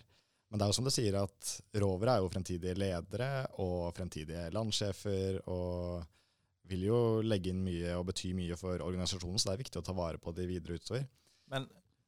[0.50, 4.48] Men det er jo som du sier at Rover er jo fremtidige ledere og fremtidige
[4.56, 6.08] landsjefer, og
[6.72, 9.86] vil jo legge inn mye og bety mye for organisasjonen, så det er viktig å
[9.86, 11.06] ta vare på de videre utover.
[11.52, 11.68] Men,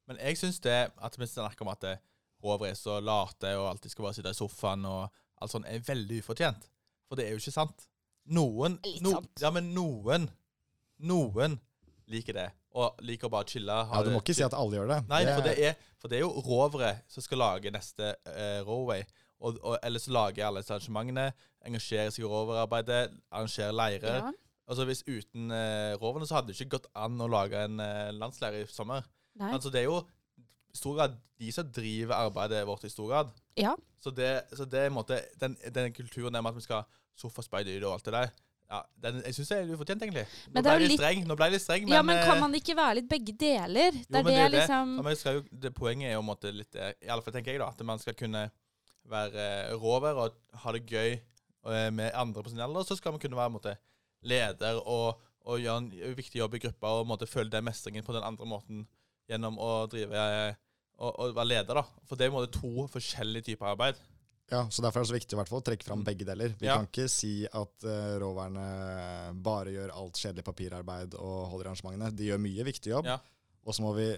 [0.10, 2.00] men jeg syns det at vi snakker om at det-
[2.44, 5.08] rover er så late og alltid skal bare sitte i sofaen og
[5.42, 6.68] alt sånt, er veldig ufortjent.
[7.10, 7.88] For det er jo ikke sant.
[8.32, 9.18] Noen no.
[9.42, 10.30] Ja, men noen
[11.02, 11.56] Noen
[12.12, 12.50] liker det.
[12.78, 13.74] Og liker å bare chille.
[13.74, 15.00] Ja, Du må ikke si at alle gjør det.
[15.10, 19.02] Nei, for det er, for det er jo rovere som skal lage neste uh, Rowway.
[19.42, 21.32] Og, og, ellers lager alle disse arrangementene,
[21.66, 24.20] engasjerer seg i roverarbeidet, arrangerer leirer.
[24.22, 24.32] Ja.
[24.72, 28.14] Altså Hvis uten uh, roverne så hadde det ikke gått an å lage en uh,
[28.16, 29.08] landsleir i sommer.
[29.42, 29.50] Nei.
[29.56, 30.04] Altså Det er jo
[30.72, 33.34] i stor grad de som driver arbeidet vårt i stor grad.
[33.60, 33.74] Ja.
[34.02, 36.88] Så det, så det er en måte, den, den kulturen der med at vi skal
[37.18, 38.32] sofaspeide og alt det der,
[38.72, 40.24] ja, den, jeg syns det er ufortjent, egentlig.
[40.56, 42.54] Nå ble litt streng, nå ble jeg litt streng, men, ja, men kan eh, man
[42.56, 43.98] ikke være litt begge deler?
[44.00, 46.94] Det jo, er det er liksom Ja, jo, det Poenget er jo måte litt det,
[47.04, 48.46] i alle fall tenker jeg da, at man skal kunne
[49.12, 52.88] være eh, rover og ha det gøy eh, med andre på sin alder.
[52.88, 53.76] Så skal man kunne være måte,
[54.24, 58.16] leder og, og gjøre en viktig jobb i gruppa og måte, føle den mestringen på
[58.16, 58.86] den andre måten
[59.32, 60.22] gjennom å drive
[61.02, 61.80] og, og være leder.
[61.82, 61.84] da.
[62.06, 64.00] For det er i en måte to forskjellige typer arbeid.
[64.52, 66.52] Ja, så Derfor er det så viktig i hvert fall å trekke fram begge deler.
[66.60, 66.76] Vi Ja.
[66.76, 68.66] kan ikke si at uh, råværene
[69.42, 72.12] bare gjør alt kjedelig papirarbeid og holder arrangementene.
[72.20, 73.08] De gjør mye viktig jobb.
[73.08, 73.16] Ja.
[73.66, 74.10] Og så må vi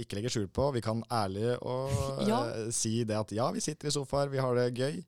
[0.00, 1.90] ikke legge skjul på Vi kan ærlig og
[2.30, 2.42] Ja.
[2.52, 5.00] uh, si det at ja, vi sitter i sofaer, vi har det gøy.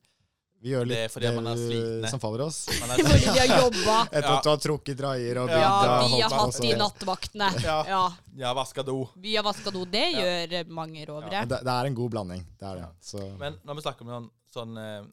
[0.63, 2.09] Vi gjør litt det, fordi man er slitne.
[2.13, 2.59] som faller oss.
[2.79, 3.95] Man er, Fordi vi har jobba.
[4.07, 4.35] Etter Ja.
[4.37, 7.49] at du har trukket draier og Ja, bygd Ja, vi har hatt de nattvaktene.
[7.65, 7.75] Ja.
[7.89, 8.03] Ja.
[8.45, 8.95] ja, vaska do.
[9.19, 9.83] Vi har vaska do.
[9.85, 10.23] Det Ja.
[10.47, 11.33] gjør mange rovere.
[11.33, 11.43] Ja.
[11.45, 12.45] Det, det er en god blanding.
[12.59, 12.87] Det er det.
[13.03, 15.03] Så, Men når vi snakker om sånn, sånn eh,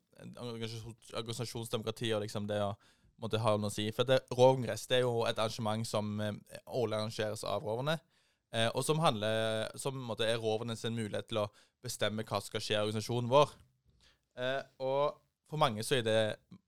[1.19, 2.71] organisasjonsdemokrati og liksom det å
[3.21, 6.33] måtte ha noe å si For det, er jo et arrangement som eh,
[6.67, 7.99] årlig arrangeres av roverne.
[8.55, 11.49] Eh, og som handler Som måtte, er roverne sin mulighet til å
[11.83, 13.53] bestemme hva som skal skje i organisasjonen vår.
[14.41, 15.19] Eh, og
[15.51, 16.19] for mange så er det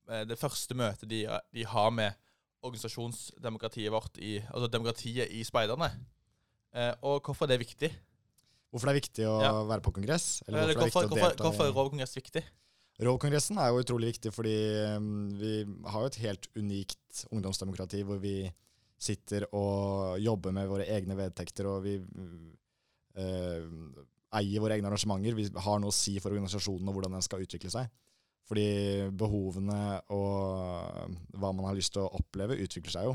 [0.09, 1.23] eh, det første møtet de,
[1.55, 2.19] de har med
[2.63, 5.89] organisasjonsdemokratiet vårt i Altså demokratiet i speiderne.
[6.73, 7.91] Eh, og hvorfor det er viktig.
[8.71, 9.53] hvorfor det er viktig å Ja.
[9.69, 10.43] være på kongress?
[10.47, 12.43] Eller hvorfor, hvorfor, det er hvorfor, hvorfor er Rov kongress viktig?
[13.01, 14.55] Rovkongressen er jo utrolig viktig fordi
[14.93, 18.51] um, vi har jo et helt unikt ungdomsdemokrati hvor vi
[19.01, 21.97] sitter og jobber med våre egne vedtekter, og vi
[23.17, 23.65] uh,
[24.37, 25.35] eier våre egne arrangementer.
[25.35, 27.89] Vi har noe å si for organisasjonen og hvordan den skal utvikle seg.
[28.49, 28.65] Fordi
[29.15, 33.13] behovene og hva man har lyst til å oppleve, utvikler seg jo.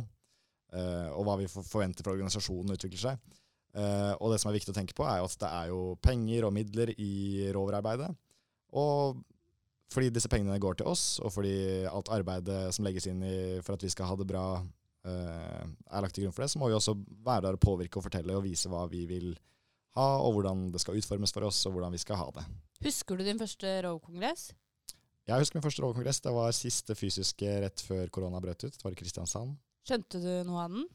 [0.69, 3.35] Uh, og hva vi forventer fra organisasjonen, utvikler seg.
[3.77, 5.81] Uh, og det som er viktig å tenke på, er jo at det er jo
[6.05, 8.09] penger og midler i roverarbeidet.
[8.77, 9.21] Og
[9.93, 13.77] fordi disse pengene går til oss, og fordi alt arbeidet som legges inn i, for
[13.77, 14.45] at vi skal ha det bra,
[15.09, 16.93] eh, er lagt til grunn for det, så må vi også
[17.25, 19.31] være der og påvirke og fortelle og vise hva vi vil
[19.97, 22.45] ha, og hvordan det skal utformes for oss, og hvordan vi skal ha det.
[22.85, 24.51] Husker du din første rovkongress?
[25.29, 26.23] Jeg husker min første rollekongress.
[26.25, 28.73] Det var siste fysiske rett før korona brøt ut.
[28.73, 29.53] Det var i Kristiansand.
[29.85, 30.89] Skjønte du noe av den?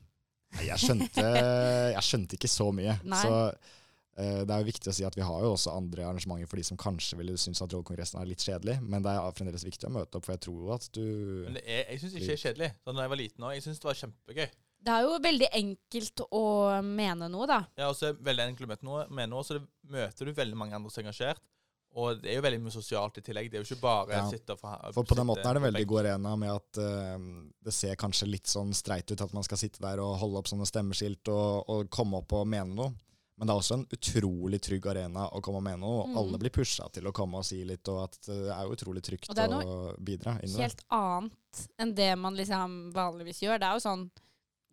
[0.58, 1.26] Nei, Jeg skjønte,
[1.96, 2.96] jeg skjønte ikke så mye.
[3.06, 3.22] Nei.
[3.22, 6.50] Så uh, det er jo viktig å si at vi har jo også andre arrangementer
[6.50, 9.66] for de som kanskje ville synes at rollekongressen er litt kjedelig, men det er fremdeles
[9.70, 11.06] viktig å møte opp, for jeg tror jo at du
[11.46, 12.74] Men det er, jeg syns ikke det er kjedelig.
[12.82, 14.46] Sånn, da jeg var liten også, jeg syns det var kjempegøy.
[14.84, 16.46] Det er jo veldig enkelt å
[16.84, 17.62] mene noe, da.
[17.80, 20.28] Ja, og så er det veldig enkelt å møte noe med noe, så det, møter
[20.28, 21.46] du veldig mange andre som er engasjert.
[21.96, 23.52] Og det er jo veldig mye sosialt i tillegg.
[23.52, 24.30] Det er jo ikke bare Ja.
[24.30, 24.60] sitte og
[24.94, 27.20] For på den måten er det en veldig god arena med at uh,
[27.64, 30.48] det ser kanskje litt sånn streit ut at man skal sitte der og holde opp
[30.50, 32.94] sånne stemmeskilt og, og komme opp og mene noe.
[33.38, 36.02] Men det er også en utrolig trygg arena å komme og mene noe.
[36.04, 36.18] og Mm.
[36.18, 39.02] Alle blir pusha til å komme og si litt, og at det er jo utrolig
[39.04, 39.44] trygt å bidra.
[39.44, 40.34] Og det er noe bidra.
[40.62, 43.60] Helt annet enn det man liksom vanligvis gjør.
[43.60, 44.10] Det er jo sånn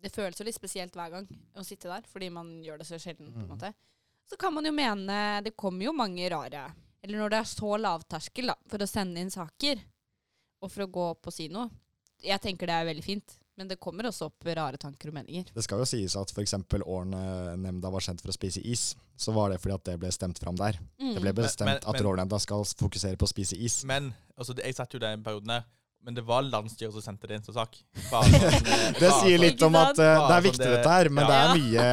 [0.01, 2.97] Det føles jo litt spesielt hver gang å sitte der, fordi man gjør det så
[2.97, 3.31] sjelden.
[3.31, 3.49] på en Mm.
[3.55, 3.73] måte.
[4.27, 7.75] Så kan man jo mene Det kommer jo mange rare Eller når det er så
[7.81, 9.79] lavterskel da, for å sende inn saker,
[10.61, 11.69] og for å gå opp og si noe.
[12.21, 13.37] Jeg tenker det er veldig fint.
[13.59, 15.49] Men det kommer også opp rare tanker og meninger.
[15.53, 16.53] Det skal jo sies at f.eks.
[16.81, 20.09] årene nemnda var kjent for å spise is, så var det fordi at det ble
[20.15, 20.79] stemt fram der.
[21.01, 21.11] Mm.
[21.17, 23.81] Det ble bestemt men- at rådnemnda skal fokusere på å spise is.
[23.85, 25.67] Men altså, jeg satt jo der perioden der,
[26.03, 27.75] men det var landsstyret som sendte det inn som sak.
[28.09, 30.89] Sånn, eh, Det sier sånn- litt om at uh, det er sånn viktig det- dette
[30.95, 31.29] her, men ja.
[31.29, 31.85] det er mye,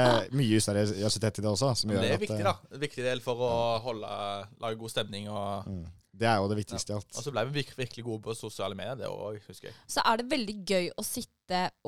[0.43, 1.73] mye useriøsitet i det også.
[1.89, 2.57] Det er at, viktig, eh, da.
[2.73, 3.53] En viktig del for å
[3.85, 4.09] holde,
[4.65, 5.29] lage god stemning.
[5.29, 5.85] Og, Mm.
[6.19, 7.11] Det er jo det viktigste i alt.
[7.15, 9.77] og så ble vi virk- virkelig gode på sosiale medier, det òg, husker jeg.
[9.87, 11.35] så er det veldig gøy å sitte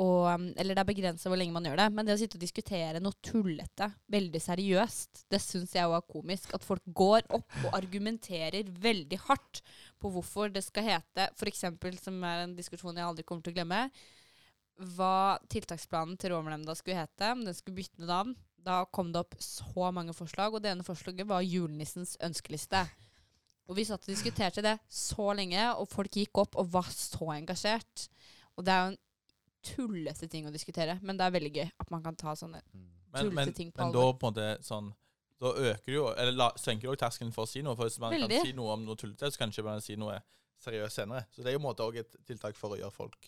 [0.01, 2.38] og um, Eller det er begrensa hvor lenge man gjør det, men det å sitte
[2.38, 6.55] og diskutere noe tullete veldig seriøst, det syns jeg òg er komisk.
[6.57, 9.61] At folk går opp og argumenterer veldig hardt
[10.01, 11.66] på hvorfor det skal hete f.eks.,
[12.01, 13.83] som er en diskusjon jeg aldri kommer til å glemme,
[14.97, 17.35] hva tiltaksplanen til Rovernnemnda skulle hete.
[17.35, 18.33] Om den skulle bytte navn.
[18.64, 22.87] Da kom det opp så mange forslag, og det ene forslaget var julenissens ønskeliste.
[23.70, 27.28] Og vi satt og diskuterte det så lenge, og folk gikk opp og var så
[27.37, 28.09] engasjert.
[28.59, 28.98] Og det er jo en
[29.70, 32.62] tullete ting å diskutere, men det er veldig gøy at man kan ta sånne
[33.11, 34.18] Tullete men, ting på men da alvor.
[34.20, 34.90] på en måte sånn
[35.42, 37.74] Da øker jo Eller la, senker jo terskelen for å si noe.
[37.74, 38.37] For hvis man Veldig.
[38.38, 40.20] kan si noe om noe tullete, så kan ikke man si noe
[40.62, 41.24] seriøst senere.
[41.35, 43.18] Så det er jo en måte også et tiltak for å gjøre folk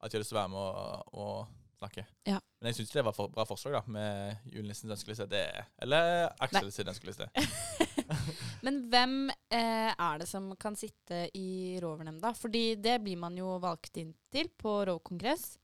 [0.00, 2.04] At de har lyst til å være med og, og snakke.
[2.28, 2.40] Ja.
[2.60, 5.24] Men jeg syns det var for bra forslag, da, med julenissens ønskeliste.
[5.32, 7.30] Det er, eller Aksel sin ønskeliste.
[8.66, 12.34] Men hvem eh, er det som kan sitte i Rovernnemnda?
[12.36, 15.54] Fordi det blir man jo valgt inn til på rovkongress.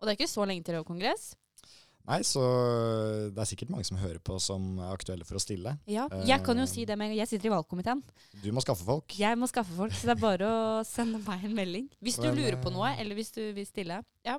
[0.00, 1.30] Og det er ikke så lenge til rovkongress.
[2.10, 2.40] Nei, så
[3.30, 5.74] det er sikkert mange som hører på som er aktuelle for å stille.
[5.88, 6.70] Ja, jeg kan jo Eh.
[6.72, 7.20] si det med en gang.
[7.20, 8.00] Jeg sitter i valgkomiteen.
[8.42, 9.16] Du må skaffe folk.
[9.20, 11.90] Jeg må skaffe folk, så det er bare å sende meg en melding.
[12.02, 14.00] Hvis du lurer på eh, noe, eller hvis du vil stille.
[14.26, 14.38] Ja.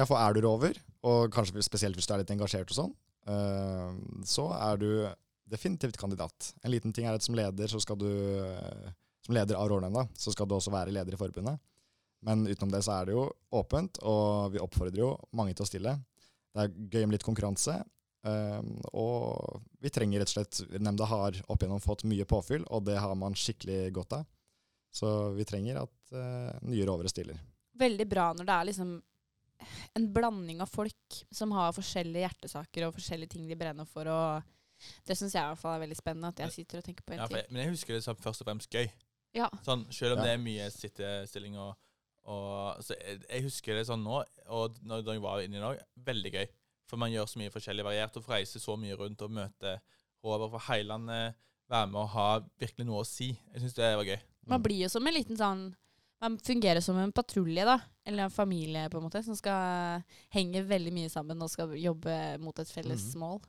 [0.00, 2.92] Ja, for er du rover, og kanskje spesielt hvis du er litt engasjert og sånn,
[3.28, 4.88] eh, så er du
[5.50, 6.54] definitivt kandidat.
[6.64, 8.88] En liten ting er at som leder, så skal du eh,
[9.20, 11.58] Som leder av Rådnemnda, så skal du også være leder i forbundet.
[12.24, 15.68] Men utenom det så er det jo åpent, og vi oppfordrer jo mange til å
[15.68, 15.92] stille.
[16.56, 17.74] Det er gøy med litt konkurranse.
[18.24, 22.88] Um, og vi trenger rett og slett Nemnda har opp igjennom fått mye påfyll, og
[22.88, 24.24] det har man skikkelig godt av.
[24.88, 27.36] Så vi trenger at uh, nye rovere stiller.
[27.80, 28.96] Veldig bra når det er liksom
[29.96, 34.06] en blanding av folk som har forskjellige hjertesaker og forskjellige ting de brenner for.
[34.08, 34.42] og
[35.06, 36.28] Det syns jeg i hvert fall er veldig spennende.
[36.32, 37.36] At jeg sitter og tenker på en Ja, ting.
[37.36, 38.88] jeg, men jeg husker det som først og fremst gøy.
[39.34, 39.48] Ja.
[39.62, 40.24] Sånn, selv om Ja.
[40.24, 41.76] det er mye sittestilling og,
[42.24, 45.60] og så jeg, jeg husker det sånn nå, og når, når jeg var inne i
[45.60, 46.46] dag, veldig gøy.
[46.90, 49.76] For man gjør så mye forskjellig variert, og får reise så mye rundt og møte
[50.24, 51.36] Håvard fra hele landet.
[51.70, 52.24] Være med og ha
[52.58, 53.28] virkelig noe å si.
[53.54, 54.18] Jeg syns det var gøy.
[54.50, 55.62] Man blir jo som en liten sånn
[56.20, 57.78] Man fungerer som en patrulje, da.
[58.04, 60.02] Eller en familie, på en måte, som skal
[60.34, 63.20] henge veldig mye sammen og skal jobbe mot et felles mm.
[63.22, 63.40] mål.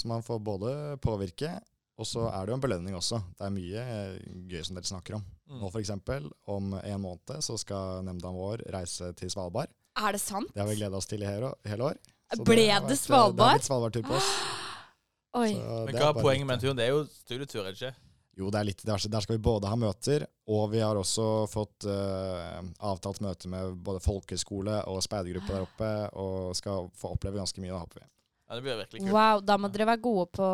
[0.00, 0.70] Så man får både
[1.04, 1.50] påvirke,
[1.96, 3.20] og så er det jo en belønning også.
[3.36, 3.84] Det er mye
[4.48, 5.26] gøy som dere snakker om.
[5.46, 5.60] Mm.
[5.60, 5.92] Nå f.eks.
[6.56, 9.72] om en måned så skal nemnda vår reise til Svalbard.
[9.96, 10.48] Er det sant?
[10.52, 12.00] Det har vi gleda oss til i hele, hele år.
[12.32, 14.32] Så Ble det vært, eh, Det er har blitt Svalbardtur på oss.
[15.40, 15.52] Oi.
[15.52, 16.74] så Men hva er er poenget med en tur?
[16.76, 17.94] Det er jo studietur, er det ikke?
[18.36, 21.24] Jo, det er litt, der, der skal vi både ha møter, og vi har også
[21.48, 25.88] fått uh, avtalt møte med både folkehøyskole og speidergruppe der oppe,
[26.20, 28.08] og skal få oppleve ganske mye, da håper vi.
[28.46, 29.14] Ja, Det blir virkelig kult.
[29.16, 30.50] Wow, da må dere være gode på,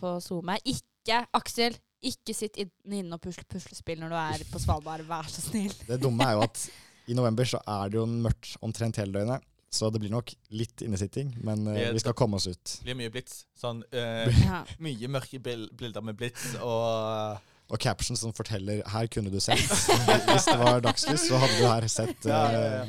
[0.00, 0.58] på SoMe.
[0.68, 1.78] Ikke, Aksel,
[2.10, 5.06] ikke sitt inn- inne og pusle puslespill når du er på Svalbard.
[5.08, 5.72] Vær så snill.
[5.86, 6.66] Det dumme er jo at
[7.06, 10.80] i november så er det jo mørkt omtrent hele døgnet, så det blir nok litt
[10.86, 12.62] innesitting, men uh, vi skal komme oss ut.
[12.78, 13.42] Det blir mye blits.
[13.58, 14.62] Sånn uh, Ja.
[14.78, 19.58] mye mørke bilder med blits og Og captions som forteller 'her kunne du sett'.
[20.30, 22.82] Hvis det var dagslys, så hadde du her sett Ja, ja, ja.
[22.84, 22.88] eh,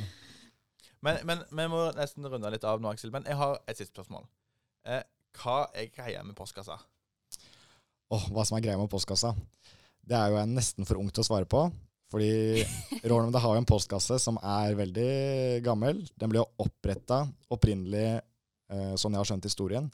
[1.02, 3.12] Men, men vi må nesten runde litt av nå, Aksel.
[3.12, 4.28] Men jeg har et siste spørsmål.
[4.86, 5.02] Eh,
[5.42, 6.78] hva er greia med postkassa?
[8.12, 9.34] Åh, hva som er greia med postkassa.
[10.08, 11.66] Det er jo jeg nesten for ung til å svare på.
[12.12, 12.64] Fordi
[13.04, 16.06] Rånemnda har jo en postkasse som er veldig gammel.
[16.16, 18.22] Den ble jo oppretta opprinnelig,
[18.72, 19.90] eh, sånn jeg har skjønt historien,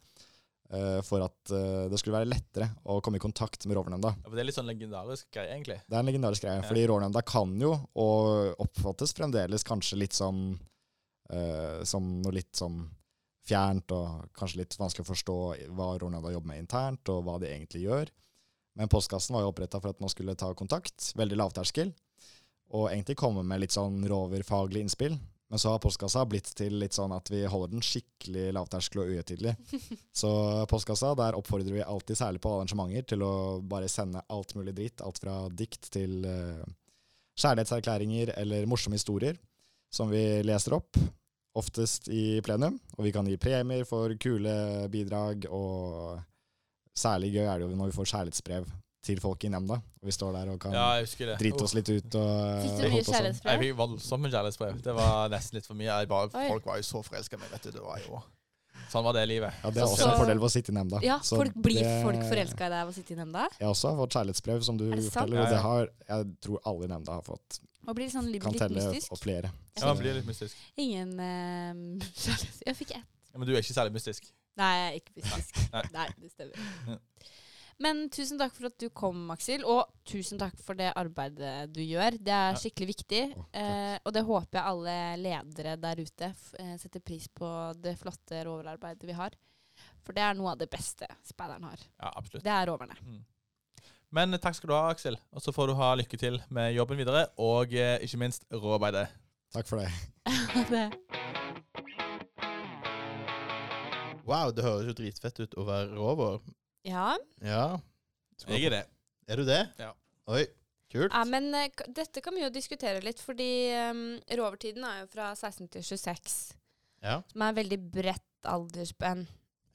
[0.69, 4.13] eh, for at eh, det skulle være lettere å komme i kontakt med Rovnemnda.
[4.13, 5.79] Ja, for Det er litt sånn legendarisk greie, egentlig.
[5.89, 6.67] Det er en legendarisk greie, Ja.
[6.69, 10.59] fordi Rånemnda kan jo, og oppfattes fremdeles kanskje litt som,
[11.31, 12.91] eh, som noe litt som
[13.43, 15.37] fjernt, og kanskje litt vanskelig å forstå
[15.75, 18.07] hva Rånemnda jobber med internt, og hva de egentlig gjør.
[18.75, 21.91] Men postkassen var jo oppretta for at man skulle ta kontakt, veldig lavterskel,
[22.73, 25.15] og egentlig komme med litt sånn roverfaglig innspill.
[25.53, 29.11] Men så har postkassa blitt til litt sånn at vi holder den skikkelig lavterskel og
[29.13, 29.51] uhøytidelig.
[30.21, 30.31] Så
[30.71, 35.03] postkassa, der oppfordrer vi alltid, særlig på arrangementer, til å bare sende alt mulig dritt.
[35.05, 36.63] Alt fra dikt til uh,
[37.37, 39.37] kjærlighetserklæringer eller morsomme historier
[39.93, 40.97] som vi leser opp.
[41.53, 42.79] Oftest i plenum.
[42.97, 44.55] Og vi kan gi premier for kule
[44.89, 46.17] bidrag, og
[46.97, 49.75] særlig gøy er det jo når vi får kjærlighetsbrev til folk i nemnda.
[50.01, 52.29] Og vi står der og kan Ja, jeg drite oss litt ut og
[52.63, 53.03] Fikk du mye kjærlighetsbrev?
[53.03, 53.03] sånn.
[53.03, 53.59] Jeg kjærlighetsbrev?
[53.65, 54.77] fikk voldsomme kjærlighetsbrev.
[54.83, 55.91] Det var nesten litt for mye.
[55.91, 57.71] Jeg bare, folk var jo så forelska i meg, vet du.
[57.71, 58.23] Det var jo
[58.93, 59.53] Sånn var det livet.
[59.63, 60.99] Ja, Det er også Så- en fordel ved å sitte i nemnda.
[61.01, 63.47] Ja, Så folk Blir det- folk forelska i deg av å sitte i nemnda?
[63.59, 65.39] Jeg også har fått kjærlighetsbrev, som du Er forteller.
[65.41, 67.59] Og det har, jeg tror alle i nemnda har fått.
[67.85, 69.11] Man blir sånn litt, Kan litt telle mystisk.
[69.11, 69.51] opp flere.
[69.77, 70.53] Ja, man blir litt mystisk.
[70.77, 71.73] Ingen eh,
[72.13, 72.61] kjærlighets...
[72.67, 73.03] Jeg fikk ett.
[73.33, 74.31] Ja, men du er ikke særlig mystisk.
[74.57, 75.73] Nei, jeg er ikke mystisk.
[75.73, 75.83] Nei.
[75.93, 76.99] Nei, det stemmer.
[77.83, 79.65] Men tusen takk for at du kom, Aksel.
[79.67, 82.15] Og tusen takk for det arbeidet du gjør.
[82.15, 82.59] Det er Ja.
[82.59, 83.23] skikkelig viktig.
[83.35, 87.49] Oh, eh, og det håper jeg alle ledere der ute f eh, setter pris på
[87.81, 89.35] det flotte roverarbeidet vi har.
[90.05, 91.77] For det er noe av det beste speideren har.
[91.99, 92.43] Ja, absolutt.
[92.45, 92.95] Det er roverne.
[93.03, 93.21] Mm.
[94.13, 95.17] Men takk skal du ha, Aksel.
[95.33, 99.07] Og så får du ha lykke til med jobben videre, og eh, ikke minst råarbeidet.
[99.53, 99.89] Takk for det.
[100.69, 100.87] det.
[104.23, 106.39] Wow, det høres jo dritfett ut å være rover.
[106.87, 107.13] Ja.
[107.41, 107.63] Ja.
[108.47, 108.83] Jeg er det.
[109.31, 109.61] Er du det?
[109.79, 109.91] Ja.
[110.33, 110.43] Oi,
[110.91, 111.11] kult.
[111.13, 113.47] ja, men eh, k- dette kan vi jo diskutere litt, fordi
[113.91, 114.03] um,
[114.39, 116.35] rovertiden er jo fra 16 til 26.
[117.03, 117.17] Ja.
[117.31, 119.25] som er veldig bredt aldersspenn.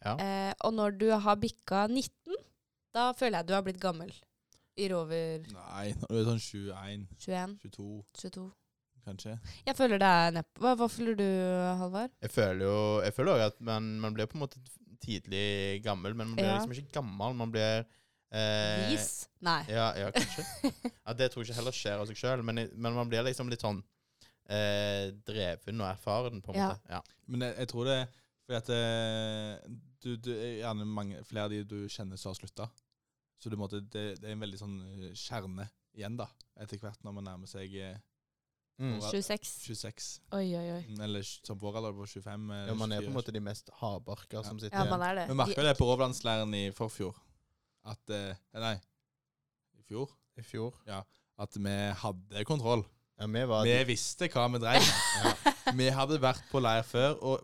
[0.04, 0.14] Ja.
[0.16, 2.36] Eh, og når du har bikka 19,
[2.96, 4.12] da føler jeg du har blitt gammel.
[4.78, 7.86] I rover Nei, når du er sånn 21, 21, 22,
[8.22, 8.44] 22.
[9.08, 9.32] kanskje.
[9.66, 10.48] Jeg føler det er nepp...
[10.62, 11.24] Hva, hva føler du,
[11.80, 12.12] Halvard?
[12.22, 14.62] Jeg føler jo Jeg føler også at man, man blir på en måte
[15.04, 16.56] tidlig gammel, men man blir Ja.
[16.58, 17.34] liksom ikke gammel.
[17.38, 17.84] Man blir
[18.32, 19.28] eh, Vis?
[19.40, 19.60] Nei.
[19.70, 20.44] Ja, ja, kanskje.
[21.06, 23.48] ja, det tror jeg ikke heller skjer av seg sjøl, men, men man blir liksom
[23.52, 23.82] litt sånn
[24.50, 26.68] eh, dreven og erfaren, på en Ja.
[26.74, 26.90] måte.
[26.90, 27.02] Ja.
[27.26, 27.98] Men jeg, jeg tror det
[28.48, 32.38] Fordi at eh, du, du er gjerne mange, flere av de du kjenner som har
[32.38, 32.68] slutta.
[33.38, 35.66] Så du måtte, det, det er en veldig sånn eh, kjerne
[35.98, 37.98] igjen, da, etter hvert når man nærmer seg eh,
[38.78, 39.00] Mm.
[39.02, 39.48] 26.
[39.66, 40.08] 26.
[40.38, 40.82] Oi, oi, oi.
[40.86, 42.44] Mm, Eller som vår alder på 25.
[42.54, 44.92] eh, Ja, man er på en måte de mest hardbarka som sitter Ja, igjen.
[44.94, 45.24] man er det.
[45.28, 47.16] Vi merka det på overlandsleiren i forfjor.
[47.90, 48.76] At eh, Nei,
[49.78, 50.08] i fjor.
[50.38, 50.74] I fjor.
[50.86, 51.02] Ja,
[51.38, 52.84] At vi hadde kontroll.
[53.18, 55.54] Ja, vi var Vi visste hva vi drev med.
[55.78, 57.42] Vi hadde vært på leir før og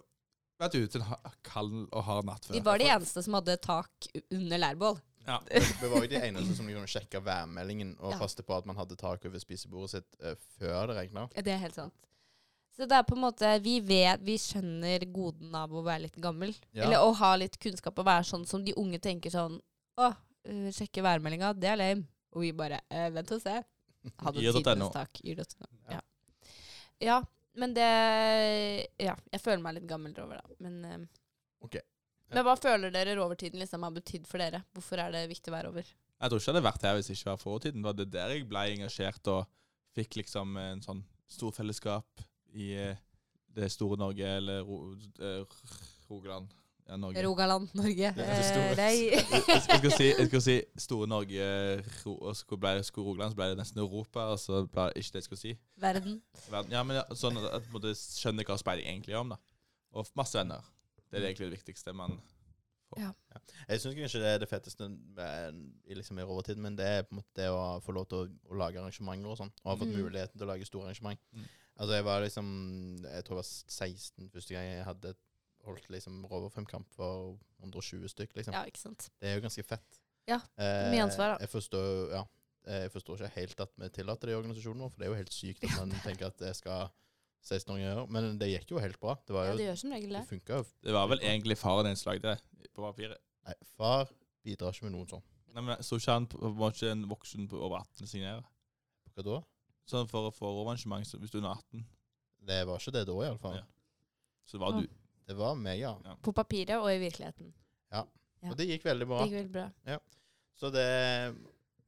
[0.62, 2.55] vært ute en kald og hard natt før.
[2.55, 5.01] Vi var de eneste som hadde tak under leirbål.
[5.27, 5.39] Ja.
[5.49, 8.19] Vi var jo de eneste som kunne sjekke værmeldingen og Ja.
[8.21, 11.29] passe på at man hadde tak over spisebordet sitt uh, før det regna.
[11.37, 11.95] Ja, Det er helt sant.
[12.75, 16.17] Så det er på en måte Vi vet, vi skjønner goden av å være litt
[16.21, 16.55] gammel.
[16.73, 16.85] Ja.
[16.89, 19.61] Eller å ha litt kunnskap og være sånn som de unge tenker sånn
[19.97, 22.07] Å, uh, sjekke værmeldinga, det er lame.
[22.35, 23.61] Og vi bare uh, Vent og se.
[24.21, 25.21] Hadde tidenes tak.
[25.25, 25.69] Yr.no.
[25.89, 26.01] Ja.
[27.01, 27.23] ja,
[27.57, 27.89] men det
[29.01, 30.57] Ja, jeg føler meg litt gammel over det.
[30.61, 30.99] Men, eh,
[31.65, 31.79] Ok.
[32.35, 34.64] Men hva føler dere rovertiden liksom har betydd for dere?
[34.75, 35.88] Hvorfor er det viktig å være over?
[35.88, 37.81] Jeg tror ikke jeg hadde vært her hvis det ikke var fortiden.
[37.83, 39.49] Det var det der jeg ble engasjert og
[39.94, 43.01] fikk liksom en sånn storfellesskap i eh,
[43.55, 44.79] det store Norge, eller Ro,
[45.23, 45.57] eh,
[46.11, 46.53] Rogaland.
[46.87, 47.23] Ja, Norge.
[47.25, 48.11] Rogaland, Norge.
[48.16, 48.73] Det er det store.
[48.73, 48.97] Eh, nei.
[49.49, 51.47] jeg, skulle si, jeg si store Norge,
[52.03, 55.01] ro, og så ble det Rogaland, så ble det nesten Europa, og så ble det
[55.05, 55.55] ikke det jeg skulle si.
[55.81, 56.20] Verden.
[56.51, 56.77] Verden.
[56.77, 59.40] Ja, men ja, sånn at jeg skjønner hva speiling egentlig er om, da.
[59.94, 60.66] Og masse venner.
[61.14, 62.16] Det er egentlig det viktigste man
[62.90, 63.14] får.
[63.68, 67.14] Jeg syns kanskje det er det feteste i, liksom, i rovertiden, men det er på
[67.14, 69.50] en måte det å få lov til å, å lage arrangementer og sånn.
[69.64, 70.03] Og ha fått Mm.
[70.05, 71.20] muligheten til å lage store arrangement.
[71.35, 71.46] Mm.
[71.77, 72.46] Altså jeg var liksom
[73.03, 75.14] Jeg tror jeg var 16 første gang jeg hadde
[75.64, 78.53] holdt liksom roverfemkamp for 120 stykk, liksom.
[78.55, 79.09] Ja, ikke sant.
[79.20, 80.00] Det er jo ganske fett.
[80.29, 81.38] Ja, Eh, mye ansvar, da.
[81.40, 82.24] Jeg forstår, ja,
[82.66, 85.18] jeg forstår ikke helt at vi tillater det i organisasjonen vår, for det er jo
[85.22, 86.90] helt sykt at man tenker at det skal
[87.45, 88.09] 16-åringer gjør.
[88.11, 89.15] Men det gikk jo helt bra.
[89.27, 90.29] Det var Ja, det gjør som regel det det.
[90.29, 90.65] funket jo.
[90.83, 93.19] Det var vel egentlig faren din som lagde det på papiret.
[93.45, 94.09] Nei, far
[94.45, 95.23] bidrar ikke med noen sånn.
[95.55, 98.43] Nei, men Så ikke han på- var ikke en voksen på over 18 signere?
[99.15, 99.43] Hva da?
[99.87, 101.85] Sånn for å få arrangement hvis du er under 18.
[102.45, 103.55] Det var ikke det da, iallfall.
[103.57, 103.63] Ja.
[104.47, 104.81] Så var Å.
[104.81, 104.89] du
[105.27, 105.95] Det var meg, ja.
[106.23, 107.53] På papiret og i virkeligheten.
[107.91, 108.03] Ja.
[108.45, 109.25] Og det gikk veldig bra.
[109.25, 109.53] Det gikk veldig
[109.85, 109.99] bra.
[110.57, 111.35] Så det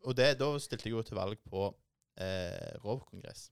[0.06, 1.74] Og det, da stilte jeg jo til valg på
[2.18, 3.50] eh, Rovkongress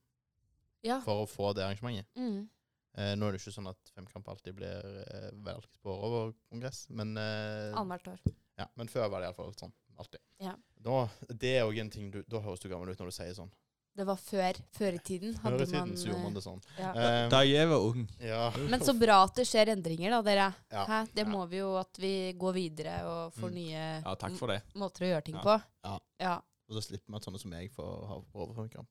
[0.84, 1.00] Ja.
[1.04, 2.06] for å få det arrangementet.
[2.16, 2.48] Mm.
[2.96, 7.16] Eh, nå er det ikke sånn at femkamp alltid blir eh, valgt på Roverkongress, men
[7.18, 8.34] eh, Annethvert år.
[8.60, 9.72] Ja, men før var det iallfall sånn.
[9.98, 10.20] Alltid.
[10.42, 10.52] Ja.
[10.84, 13.34] Da, det er òg en ting du Da høres du gammel ut når du sier
[13.34, 13.50] sånn.
[13.94, 14.56] Det var før.
[14.74, 16.62] Før i tiden Før i tiden man så gjorde man eh, det sånn.
[16.80, 16.88] ja.
[16.98, 18.08] Eh, Da jeg var ung.
[18.20, 18.48] ja.
[18.70, 20.48] Men så bra at det skjer endringer, da, dere.
[20.74, 20.84] Ja.
[20.90, 20.98] Hæ?
[21.14, 21.30] Det Ja.
[21.30, 23.54] må vi jo at vi går videre og får Mm.
[23.54, 24.62] nye Ja, takk for det.
[24.74, 25.42] måter å gjøre ting Ja.
[25.42, 25.62] på.
[25.84, 25.98] Ja.
[26.20, 26.34] ja.
[26.68, 28.88] Og så slipper vi at sånne som jeg får ha Roverkamp.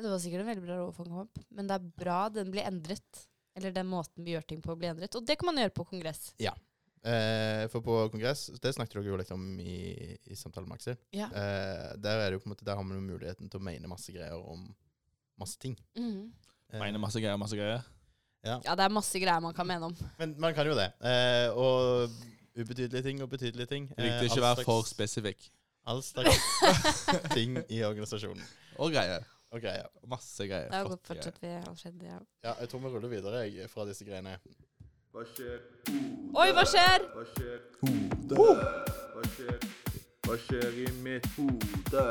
[0.00, 3.26] Det var sikkert en veldig bra rovfangkamp, men det er bra den blir endret.
[3.58, 5.14] Eller den måten vi gjør ting på, blir endret.
[5.18, 6.30] Og det kan man gjøre på kongress.
[6.40, 10.98] Eh, for på kongress, det snakket dere jo litt om i, i samtalen med Aksel.
[11.16, 11.30] Ja.
[11.32, 13.64] Eh, der, er det jo på en måte, der har man jo muligheten til å
[13.64, 14.68] mene masse greier om
[15.40, 15.78] masse ting.
[15.96, 16.28] Mhm.
[16.70, 17.82] Eh, mene masse greier, masse greier.
[18.44, 19.96] Ja, det er masse greier man kan mene om.
[20.20, 20.92] Men man kan jo det.
[21.04, 22.12] Eh, og
[22.56, 23.88] ubetydelige ting og betydelige ting.
[23.90, 25.50] Det er viktig å ikke være for spesifikk.
[25.88, 26.38] All slags
[27.36, 28.44] ting i organisasjonen.
[28.78, 29.24] Og greier.
[29.50, 29.86] Og greier.
[30.06, 30.70] Masse greier.
[30.70, 31.22] Det godt greier.
[31.22, 32.18] fortsatt vi har skjedd, ja.
[32.44, 34.36] Ja, jeg tror vi ruller videre jeg, fra disse greiene.
[35.10, 35.64] Hva skjer?
[36.38, 37.06] Oi, hva skjer?
[37.16, 37.56] Hva skjer?
[37.82, 38.44] Hode.
[39.16, 39.64] Hva skjer?
[40.26, 42.04] Hva skjer i mitt hode?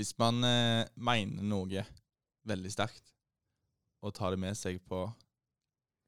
[0.00, 1.84] Hvis man eh, mener noe
[2.48, 3.12] veldig sterkt,
[4.02, 5.04] og tar det med seg på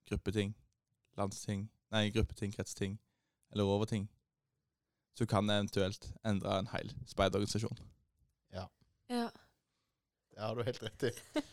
[0.08, 0.54] gruppeting,
[1.20, 2.96] landsting, nei, gruppeting, kretsting
[3.52, 4.08] eller overting,
[5.14, 7.78] så kan det eventuelt endre en hel speiderorganisasjon.
[8.56, 8.64] Ja.
[9.08, 11.12] Det har du helt rett i.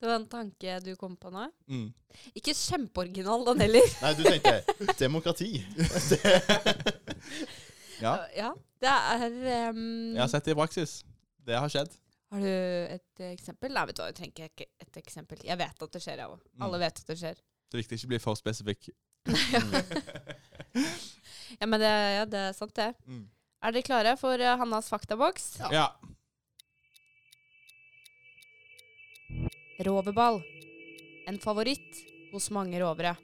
[0.00, 1.42] Det var en tanke du kom på nå.
[1.68, 1.90] Mm.
[2.32, 3.88] Ikke kjempeoriginal, den heller.
[4.04, 5.52] Nei, du tenkte demokrati.
[8.00, 8.54] Ja, ja.
[8.80, 9.26] Det er
[9.74, 10.92] um, jeg har sett det i praksis.
[11.44, 11.92] Det har skjedd.
[12.32, 12.46] Har du
[12.94, 13.74] et eksempel?
[13.76, 15.42] Nei, vet du hva, jeg trenger ikke et eksempel.
[15.44, 16.40] Jeg vet at det skjer, jeg òg.
[16.54, 16.64] Mm.
[16.64, 17.42] Alle vet at det skjer.
[17.68, 18.88] Det er viktig ikke å bli for spesifikk.
[21.60, 22.88] ja, men det, ja, det er sant, det.
[23.04, 23.26] Mm.
[23.60, 25.50] Er dere klare for eh, Hannas faktaboks?
[25.68, 25.90] Ja.
[29.80, 30.42] Roverball.
[31.26, 33.14] En favoritt hos mange rovere.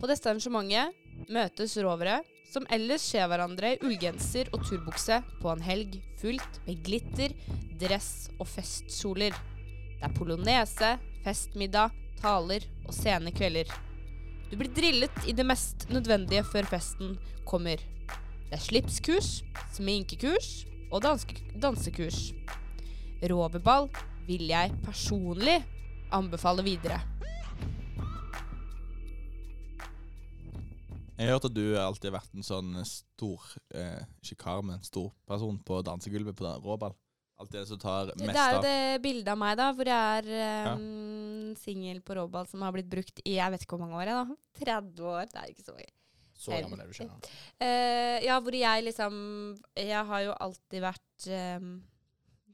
[0.00, 2.16] På dette arrangementet møtes rovere
[2.50, 7.36] som ellers ser hverandre i ullgenser og turbukse på en helg fullt med glitter,
[7.78, 9.36] dress og festkjoler.
[9.94, 10.90] Det er polonese,
[11.22, 13.70] festmiddag, taler og sene kvelder.
[14.50, 17.14] Du blir drillet i det mest nødvendige før festen
[17.46, 17.78] kommer.
[18.50, 19.44] Det er slipskurs,
[19.76, 22.32] sminkekurs og dansekurs.
[23.22, 23.86] Roverball
[24.30, 25.58] vil jeg personlig
[26.14, 27.00] anbefale videre.
[31.20, 33.44] Jeg har hørt at du alltid har vært en sånn stor
[33.76, 36.94] eh, sjikar, kar, men stor person på dansegulvet på råball.
[37.40, 40.76] Alltid den som tar Det er jo det bildet av meg, da, hvor jeg er
[40.76, 44.10] um, singel på råball som har blitt brukt i jeg vet ikke hvor mange år.
[44.12, 44.64] Jeg, da.
[44.64, 45.28] 30 år.
[45.28, 45.92] Det er ikke så mye.
[46.40, 47.30] Så gammel er du ikke.
[47.60, 49.14] Eh, ja, hvor jeg liksom
[49.76, 51.72] Jeg har jo alltid vært um,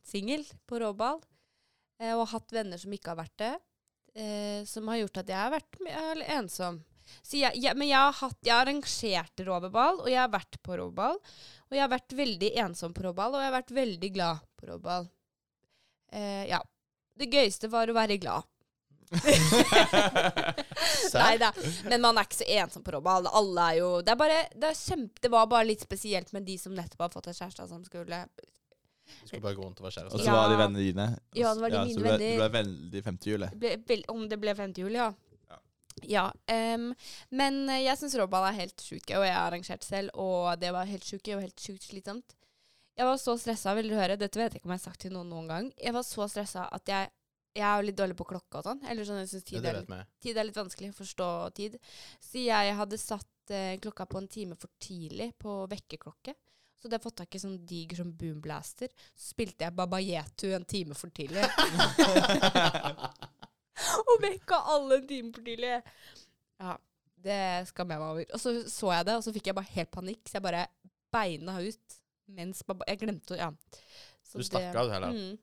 [0.07, 1.23] singel på råball.
[2.01, 3.55] Eh, og hatt venner som ikke har vært det.
[4.17, 5.81] eh, som har gjort at jeg har vært
[6.39, 6.79] ensom.
[7.23, 10.57] Så jeg, jeg, men jeg har, hatt, jeg har arrangert råbeball, og jeg har vært
[10.67, 11.21] på råbeball.
[11.69, 14.67] Og jeg har vært veldig ensom på råball, og jeg har vært veldig glad på
[14.73, 15.07] råball.
[16.13, 16.59] Eh, ja.
[17.17, 18.43] Det gøyeste var å være glad.
[21.15, 21.53] Nei da.
[21.87, 23.29] Men man er ikke så ensom på råball.
[23.39, 26.43] Alle er jo Det er bare Det, er kjempe, det var bare litt spesielt med
[26.49, 28.25] de som nettopp har fått en kjæreste som skulle
[29.25, 31.07] Skulle bare gå rundt og være Og så var de vennene dine.
[31.37, 32.25] Ja, det var de ja, mine venner.
[32.25, 32.33] Så.
[32.33, 33.57] Du ble veldig femtehjulet.
[33.87, 35.13] ble, Om det ble 50 juli, ja.
[36.05, 36.27] Ja.
[36.77, 36.91] Um,
[37.33, 40.59] men eh, jeg syns råball er helt sjukt gøy, og jeg har arrangert selv, og
[40.61, 42.37] det var helt sjukt og helt sjukt slitsomt.
[42.97, 44.17] Jeg var så stressa, vil du høre?
[44.21, 45.71] Dette vet jeg ikke om jeg har sagt til noen noen gang.
[45.81, 47.13] Jeg var så stressa at jeg
[47.57, 48.83] jeg er jo litt dårlig på klokka og sånn.
[48.85, 51.79] Eller sånn, jeg synes tid, det er, vet tid er litt vanskelig å forstå tid.
[52.21, 56.35] Så jeg hadde satt eh, klokka på en time for tidlig på vekkerklokke.
[56.77, 58.89] Så hadde jeg fått tak i sånn diger som boomblaster.
[59.17, 61.41] Så spilte jeg Baba Yetu en time for tidlig.
[64.07, 65.73] og vekka alle en time for tidlig.
[66.61, 66.75] Ja,
[67.27, 67.39] det
[67.71, 68.25] skammer jeg meg over.
[68.37, 70.65] Og så så jeg det, og så fikk jeg bare helt panikk, så jeg bare
[71.13, 71.87] beina ut
[72.37, 73.51] mens Baba Jeg glemte å Ja.
[74.27, 75.13] Så Du stakk av heller.
[75.15, 75.37] Mm.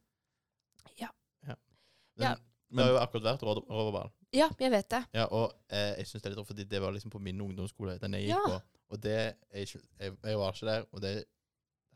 [2.15, 2.35] Men Ja.
[2.69, 4.09] det har jo akkurat vært råball.
[4.33, 4.99] Ja, jeg vet det.
[5.13, 7.41] Ja, og eh, jeg synes det er litt rart, fordi det var liksom på min
[7.41, 8.41] ungdomsskole, den jeg gikk Ja.
[8.45, 8.61] på.
[8.93, 11.13] Og det er ikke, jeg, jeg var ikke der, og det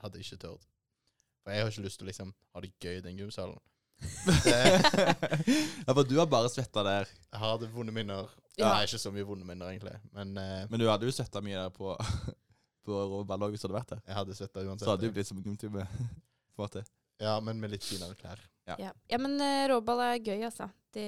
[0.02, 0.68] hadde jeg ikke tørt.
[1.44, 3.60] For jeg har ikke lyst til å liksom ha det gøy i den gymsalen.
[5.88, 7.08] Ja, for du har bare svetta der.
[7.32, 8.30] jeg hadde vonde minner.
[8.58, 8.74] Ja.
[8.74, 9.96] Nei, ikke så mye vonde minner, egentlig.
[10.14, 11.94] Men uh, Men du hadde jo svetta mye der på,
[12.86, 14.02] på råball òg, hvis du hadde vært der.
[14.08, 14.86] jeg hadde svetta uansett.
[14.86, 15.88] Så hadde du blitt som en
[16.58, 16.84] måte.
[17.22, 18.42] Ja, men med litt finere klær.
[18.68, 18.76] Ja.
[18.82, 20.70] Ja, ja men uh, råball er gøy, altså.
[20.94, 21.08] Det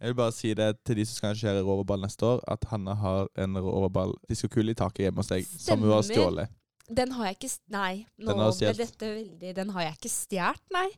[0.00, 2.94] Jeg vil bare si det til de som skal arrangere roverball neste år, at Hanna
[3.02, 6.54] har en roverball diskokule i taket hjemme hos deg som hun har stjålet.
[6.90, 10.12] Den har jeg ikke Nei, nå Den har ble dette veldig Den har jeg ikke
[10.14, 10.88] stjålet, nei.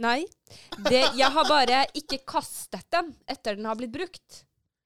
[0.00, 0.20] Nei.
[0.86, 4.38] Det, jeg har bare ikke kastet den etter den har blitt brukt.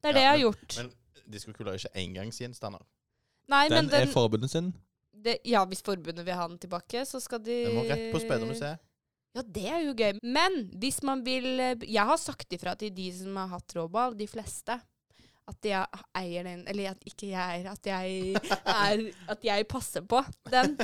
[0.02, 0.78] Det er det jeg har gjort.
[0.80, 0.90] Men
[1.36, 2.82] diskokula er ikke engangsgjenstander.
[3.52, 4.72] Nei, Den, men den er forbundet sin.
[5.12, 8.24] det, Ja, hvis forbundet vil ha den tilbake, så skal de Den må rett på
[8.24, 8.82] Speidermuseet.
[9.36, 10.18] Ja, det er jo gøy.
[10.24, 14.16] Men hvis man vil eh, Jeg har sagt ifra til de som har hatt råball,
[14.16, 14.78] de fleste,
[15.46, 18.32] at jeg eier den Eller at ikke jeg eier, at jeg
[18.64, 19.02] er
[19.36, 20.74] At jeg passer på den.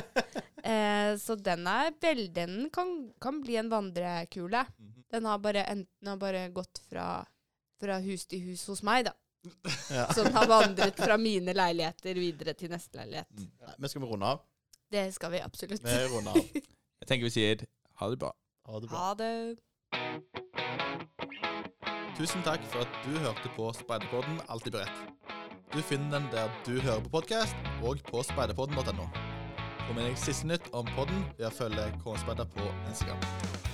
[0.63, 4.63] Eh, så den er vel Den kan, kan bli en vandrekule.
[5.13, 7.07] Den har bare, enten har bare gått fra,
[7.81, 9.13] fra hus til hus hos meg, da.
[9.91, 10.07] Ja.
[10.13, 13.43] Så den har vandret fra mine leiligheter videre til neste leilighet.
[13.77, 14.41] Men skal vi runde av?
[14.89, 15.83] Det skal vi absolutt.
[15.85, 16.55] Vi runder av.
[17.03, 17.65] Jeg tenker vi sier
[17.99, 18.31] ha det bra.
[18.65, 18.97] Ha det bra.
[18.97, 19.57] Ha det.
[22.17, 24.97] Tusen takk for at du hørte på Speiderpodden Alltid beredt.
[25.73, 29.07] Du finner den der du hører på podkast, og på speiderpodden.no.
[29.87, 33.72] Få med deg siste nytt om podden ved å følge K-speider på Instagram.